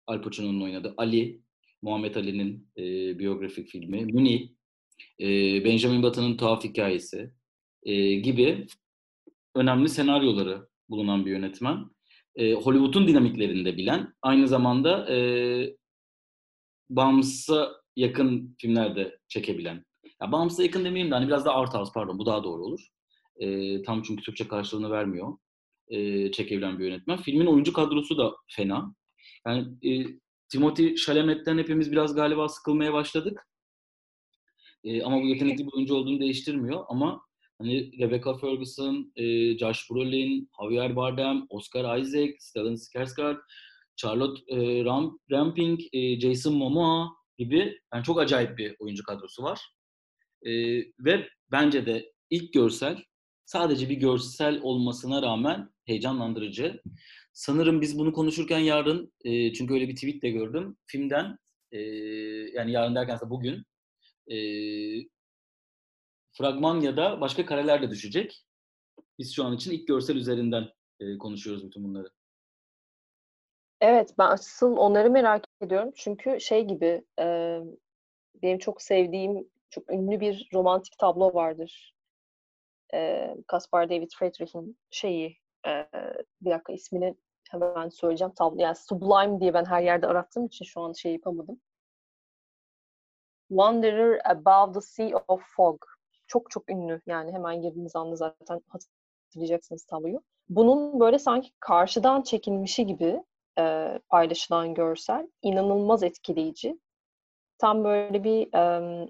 Al 0.07 0.21
Pacino'nun 0.21 0.61
oynadığı 0.61 0.93
Ali, 0.97 1.41
Muhammed 1.81 2.15
Ali'nin 2.15 2.67
e, 2.77 2.83
biyografik 3.19 3.67
filmi, 3.67 4.05
Muni, 4.05 4.55
e, 5.19 5.25
Benjamin 5.65 6.03
Button'ın 6.03 6.37
Tuhaf 6.37 6.63
Hikayesi 6.63 7.31
e, 7.83 8.15
gibi 8.15 8.67
önemli 9.55 9.89
senaryoları 9.89 10.67
bulunan 10.89 11.25
bir 11.25 11.31
yönetmen. 11.31 11.85
E, 12.35 12.53
Hollywood'un 12.53 13.07
dinamiklerini 13.07 13.65
de 13.65 13.77
bilen, 13.77 14.13
aynı 14.21 14.47
zamanda 14.47 15.13
e, 15.13 15.17
bağımsıza 16.89 17.78
yakın 17.99 18.55
filmlerde 18.59 19.19
çekebilen. 19.27 19.85
Ya 20.21 20.31
bağımsıza 20.31 20.63
yakın 20.63 20.85
demeyeyim 20.85 21.11
de 21.11 21.15
hani 21.15 21.27
biraz 21.27 21.45
da 21.45 21.55
art 21.55 21.73
house 21.73 21.91
pardon 21.93 22.19
bu 22.19 22.25
daha 22.25 22.43
doğru 22.43 22.63
olur. 22.63 22.87
E, 23.35 23.81
tam 23.81 24.01
çünkü 24.01 24.23
Türkçe 24.23 24.47
karşılığını 24.47 24.91
vermiyor. 24.91 25.37
E, 25.87 26.31
çekebilen 26.31 26.79
bir 26.79 26.85
yönetmen. 26.85 27.17
Filmin 27.17 27.45
oyuncu 27.45 27.73
kadrosu 27.73 28.17
da 28.17 28.35
fena. 28.47 28.95
Yani 29.47 29.67
e, 29.91 30.05
Timothy 30.49 30.95
Chalamet'ten 30.95 31.57
hepimiz 31.57 31.91
biraz 31.91 32.15
galiba 32.15 32.49
sıkılmaya 32.49 32.93
başladık. 32.93 33.47
E, 34.83 35.03
ama 35.03 35.21
bu 35.21 35.25
yetenekli 35.25 35.67
bir 35.67 35.73
oyuncu 35.73 35.95
olduğunu 35.95 36.19
değiştirmiyor. 36.19 36.83
Ama 36.87 37.21
hani 37.57 37.99
Rebecca 37.99 38.33
Ferguson, 38.33 39.11
e, 39.15 39.57
Josh 39.57 39.89
Brolin, 39.91 40.49
Javier 40.61 40.95
Bardem, 40.95 41.45
Oscar 41.49 41.97
Isaac, 41.97 42.33
Stellan 42.39 42.73
Skarsgård, 42.73 43.37
Charlotte 43.95 44.41
e, 44.47 44.85
Ram, 44.85 45.19
Ramping, 45.31 45.79
e, 45.93 46.19
Jason 46.19 46.53
Momoa 46.53 47.18
gibi 47.39 47.79
yani 47.93 48.03
çok 48.03 48.19
acayip 48.19 48.57
bir 48.57 48.75
oyuncu 48.79 49.03
kadrosu 49.03 49.43
var. 49.43 49.61
E, 50.41 50.51
ve 50.99 51.29
bence 51.51 51.85
de 51.85 52.11
ilk 52.29 52.53
görsel 52.53 53.03
sadece 53.45 53.89
bir 53.89 53.95
görsel 53.95 54.59
olmasına 54.61 55.21
rağmen 55.21 55.69
heyecanlandırıcı. 55.85 56.81
Sanırım 57.33 57.81
biz 57.81 57.99
bunu 57.99 58.13
konuşurken 58.13 58.59
yarın, 58.59 59.13
e, 59.23 59.53
çünkü 59.53 59.73
öyle 59.73 59.87
bir 59.87 59.95
tweet 59.95 60.21
de 60.21 60.29
gördüm, 60.29 60.77
filmden, 60.85 61.37
e, 61.71 61.79
yani 62.53 62.71
yarın 62.71 62.95
derken 62.95 63.19
bugün, 63.25 63.63
e, 64.31 64.37
fragman 66.31 66.81
ya 66.81 66.97
da 66.97 67.21
başka 67.21 67.45
kareler 67.45 67.81
de 67.81 67.89
düşecek. 67.89 68.45
Biz 69.19 69.35
şu 69.35 69.45
an 69.45 69.55
için 69.55 69.71
ilk 69.71 69.87
görsel 69.87 70.15
üzerinden 70.15 70.69
e, 70.99 71.17
konuşuyoruz 71.17 71.65
bütün 71.65 71.83
bunları. 71.83 72.09
Evet, 73.81 74.13
ben 74.17 74.27
asıl 74.27 74.77
onları 74.77 75.11
merak 75.11 75.48
ediyorum. 75.61 75.91
Çünkü 75.95 76.39
şey 76.41 76.65
gibi, 76.65 77.05
e, 77.19 77.59
benim 78.43 78.57
çok 78.57 78.81
sevdiğim, 78.81 79.49
çok 79.69 79.91
ünlü 79.91 80.19
bir 80.19 80.49
romantik 80.53 80.97
tablo 80.97 81.33
vardır. 81.33 81.95
E, 82.93 83.35
Caspar 83.51 83.89
David 83.89 84.11
Friedrich'in 84.19 84.77
şeyi, 84.89 85.37
e, 85.67 85.87
bir 86.41 86.51
dakika 86.51 86.73
ismini 86.73 87.15
hemen 87.49 87.89
söyleyeceğim. 87.89 88.33
Tablo, 88.33 88.61
yani 88.61 88.75
Sublime 88.75 89.39
diye 89.39 89.53
ben 89.53 89.65
her 89.65 89.81
yerde 89.81 90.07
arattığım 90.07 90.45
için 90.45 90.65
şu 90.65 90.81
an 90.81 90.93
şey 90.93 91.13
yapamadım. 91.13 91.61
Wanderer 93.49 94.21
Above 94.25 94.73
the 94.73 94.81
Sea 94.81 95.23
of 95.27 95.41
Fog. 95.55 95.85
Çok 96.27 96.51
çok 96.51 96.69
ünlü. 96.69 97.01
Yani 97.05 97.31
hemen 97.31 97.61
girdiğiniz 97.61 97.95
anda 97.95 98.15
zaten 98.15 98.61
hatırlayacaksınız 98.67 99.85
tabloyu. 99.85 100.21
Bunun 100.49 100.99
böyle 100.99 101.19
sanki 101.19 101.49
karşıdan 101.59 102.21
çekilmişi 102.21 102.85
gibi 102.87 103.23
e, 103.59 103.99
paylaşılan 104.09 104.73
görsel 104.73 105.27
inanılmaz 105.41 106.03
etkileyici. 106.03 106.79
Tam 107.57 107.83
böyle 107.83 108.23
bir 108.23 108.53
e, 108.53 109.07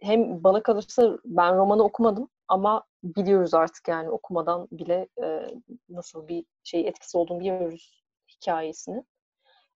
hem 0.00 0.44
bana 0.44 0.62
kalırsa 0.62 1.18
ben 1.24 1.56
romanı 1.56 1.84
okumadım 1.84 2.28
ama 2.48 2.84
biliyoruz 3.02 3.54
artık 3.54 3.88
yani 3.88 4.10
okumadan 4.10 4.68
bile 4.72 5.08
e, 5.22 5.46
nasıl 5.88 6.28
bir 6.28 6.44
şey 6.64 6.88
etkisi 6.88 7.18
olduğunu 7.18 7.40
biliyoruz 7.40 8.04
hikayesini. 8.28 9.04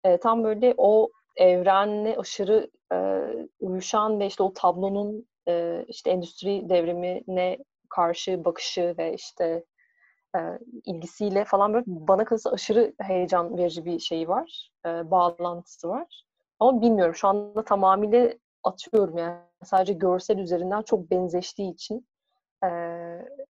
E, 0.04 0.18
tam 0.18 0.44
böyle 0.44 0.74
o 0.78 1.10
evrenle 1.38 2.18
aşırı 2.18 2.70
e, 2.94 2.98
uyuşan 3.60 4.20
ve 4.20 4.26
işte 4.28 4.44
o 4.44 4.54
tablonun 4.54 5.28
e, 5.48 5.86
işte 5.88 6.12
endüstri 6.12 6.70
devrimine 6.70 7.58
karşı 7.90 8.46
bakışı 8.46 8.96
ve 8.98 9.14
işte 9.14 9.66
e, 10.36 10.40
ilgisiyle 10.86 11.46
falan 11.46 11.74
böyle 11.74 11.84
bana 11.88 12.26
kalırsa 12.26 12.52
aşırı 12.52 12.94
heyecan 13.02 13.58
verici 13.58 13.86
bir 13.86 14.00
şey 14.00 14.30
var. 14.30 14.72
E, 14.86 15.12
bağlantısı 15.12 15.90
var. 15.90 16.24
Ama 16.60 16.82
bilmiyorum 16.82 17.16
şu 17.16 17.28
anda 17.28 17.64
tamamıyla 17.64 18.34
atıyorum 18.64 19.18
yani 19.18 19.38
sadece 19.64 19.94
görsel 19.94 20.38
üzerinden 20.38 20.82
çok 20.82 21.12
benzeştiği 21.12 21.74
için 21.74 22.08
e, 22.64 22.68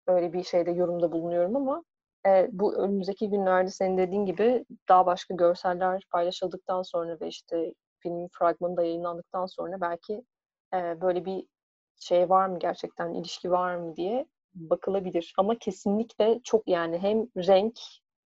öyle 0.07 0.33
bir 0.33 0.43
şeyde 0.43 0.71
yorumda 0.71 1.11
bulunuyorum 1.11 1.55
ama 1.55 1.83
e, 2.27 2.49
bu 2.51 2.75
önümüzdeki 2.75 3.29
günlerde 3.29 3.69
senin 3.69 3.97
dediğin 3.97 4.25
gibi 4.25 4.65
daha 4.89 5.05
başka 5.05 5.33
görseller 5.33 6.03
paylaşıldıktan 6.11 6.81
sonra 6.81 7.17
ve 7.21 7.27
işte 7.27 7.73
filmin 7.99 8.29
fragmanı 8.31 8.77
da 8.77 8.83
yayınlandıktan 8.83 9.45
sonra 9.45 9.81
belki 9.81 10.23
e, 10.73 11.01
böyle 11.01 11.25
bir 11.25 11.47
şey 11.97 12.29
var 12.29 12.47
mı 12.47 12.59
gerçekten 12.59 13.13
ilişki 13.13 13.51
var 13.51 13.75
mı 13.75 13.95
diye 13.95 14.25
bakılabilir. 14.55 15.33
Ama 15.37 15.57
kesinlikle 15.59 16.39
çok 16.43 16.67
yani 16.67 16.97
hem 16.97 17.27
renk, 17.37 17.79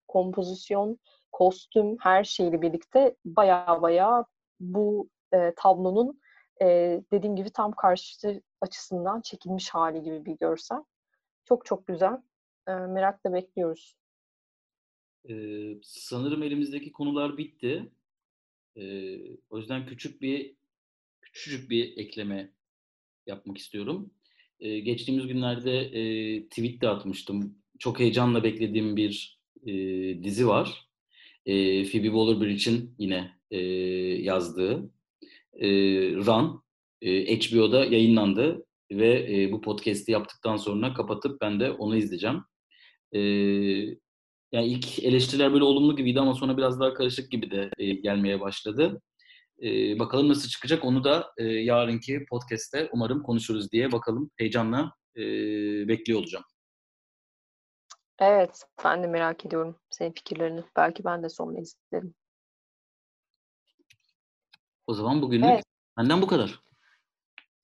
kompozisyon, 0.07 0.99
kostüm 1.31 1.97
her 1.99 2.23
şeyle 2.23 2.61
birlikte 2.61 3.15
baya 3.25 3.79
baya 3.81 4.25
bu 4.59 5.09
e, 5.33 5.53
tablonun 5.55 6.21
e, 6.61 6.65
dediğim 7.11 7.35
gibi 7.35 7.49
tam 7.49 7.71
karşı 7.71 8.41
açısından 8.61 9.21
çekilmiş 9.21 9.69
hali 9.69 10.03
gibi 10.03 10.25
bir 10.25 10.37
görsel. 10.37 10.83
Çok 11.45 11.65
çok 11.65 11.87
güzel. 11.87 12.21
E, 12.67 12.71
merakla 12.71 13.33
bekliyoruz. 13.33 13.95
Ee, 15.29 15.79
sanırım 15.83 16.43
elimizdeki 16.43 16.91
konular 16.91 17.37
bitti. 17.37 17.91
Ee, 18.75 19.17
o 19.49 19.57
yüzden 19.57 19.85
küçük 19.85 20.21
bir 20.21 20.55
küçücük 21.21 21.69
bir 21.69 21.97
ekleme 21.97 22.53
yapmak 23.25 23.57
istiyorum. 23.57 24.13
Ee, 24.59 24.79
geçtiğimiz 24.79 25.27
günlerde 25.27 25.79
e, 25.81 26.43
tweet 26.49 26.81
de 26.81 26.89
atmıştım. 26.89 27.55
Çok 27.79 27.99
heyecanla 27.99 28.43
beklediğim 28.43 28.95
bir 28.97 29.39
e, 29.67 29.73
dizi 30.23 30.47
var. 30.47 30.87
E, 31.45 31.83
Phoebe 31.83 32.07
Waller-Bridge'in 32.07 32.95
yine 32.99 33.31
e, 33.51 33.57
yazdığı 34.23 34.91
e, 35.53 35.67
Run 36.15 36.63
e, 37.01 37.39
HBO'da 37.39 37.85
yayınlandı 37.85 38.65
ve 38.91 39.41
e, 39.43 39.51
bu 39.51 39.61
podcast'i 39.61 40.11
yaptıktan 40.11 40.57
sonra 40.57 40.93
kapatıp 40.93 41.41
ben 41.41 41.59
de 41.59 41.71
onu 41.71 41.95
izleyeceğim. 41.97 42.41
E, 43.15 43.19
Yani 44.51 44.67
ilk 44.67 44.99
eleştiriler 45.03 45.53
böyle 45.53 45.63
olumlu 45.63 45.95
gibiydi 45.95 46.19
ama 46.19 46.33
sonra 46.33 46.57
biraz 46.57 46.79
daha 46.79 46.93
karışık 46.93 47.31
gibi 47.31 47.51
de 47.51 47.69
e, 47.77 47.93
gelmeye 47.93 48.39
başladı. 48.39 49.01
E, 49.61 49.99
bakalım 49.99 50.29
nasıl 50.29 50.49
çıkacak 50.49 50.85
onu 50.85 51.03
da 51.03 51.31
e, 51.37 51.43
yarınki 51.43 52.25
podcast'te 52.29 52.89
umarım 52.93 53.23
konuşuruz 53.23 53.71
diye 53.71 53.91
bakalım 53.91 54.31
heyecanla 54.37 54.93
e, 55.15 55.21
bekliyor 55.87 56.19
olacağım. 56.19 56.45
Evet, 58.19 58.63
ben 58.83 59.03
de 59.03 59.07
merak 59.07 59.45
ediyorum 59.45 59.79
senin 59.89 60.11
fikirlerini. 60.11 60.63
Belki 60.75 61.03
ben 61.03 61.23
de 61.23 61.29
sonunu 61.29 61.59
izlerim. 61.59 62.15
O 64.87 64.93
zaman 64.93 65.21
bugünlük 65.21 65.49
evet. 65.49 65.63
benden 65.97 66.21
bu 66.21 66.27
kadar. 66.27 66.59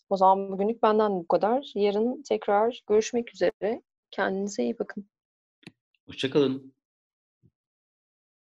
O 0.10 0.18
zaman 0.18 0.52
bugünlük 0.52 0.84
benden 0.84 1.12
bu 1.12 1.28
kadar. 1.28 1.72
Yarın 1.76 2.24
tekrar 2.24 2.82
görüşmek 2.88 3.34
üzere. 3.34 3.82
Kendinize 4.12 4.64
iyi 4.64 4.80
bakın. 4.80 5.10
Hoşçakalın. 6.06 6.75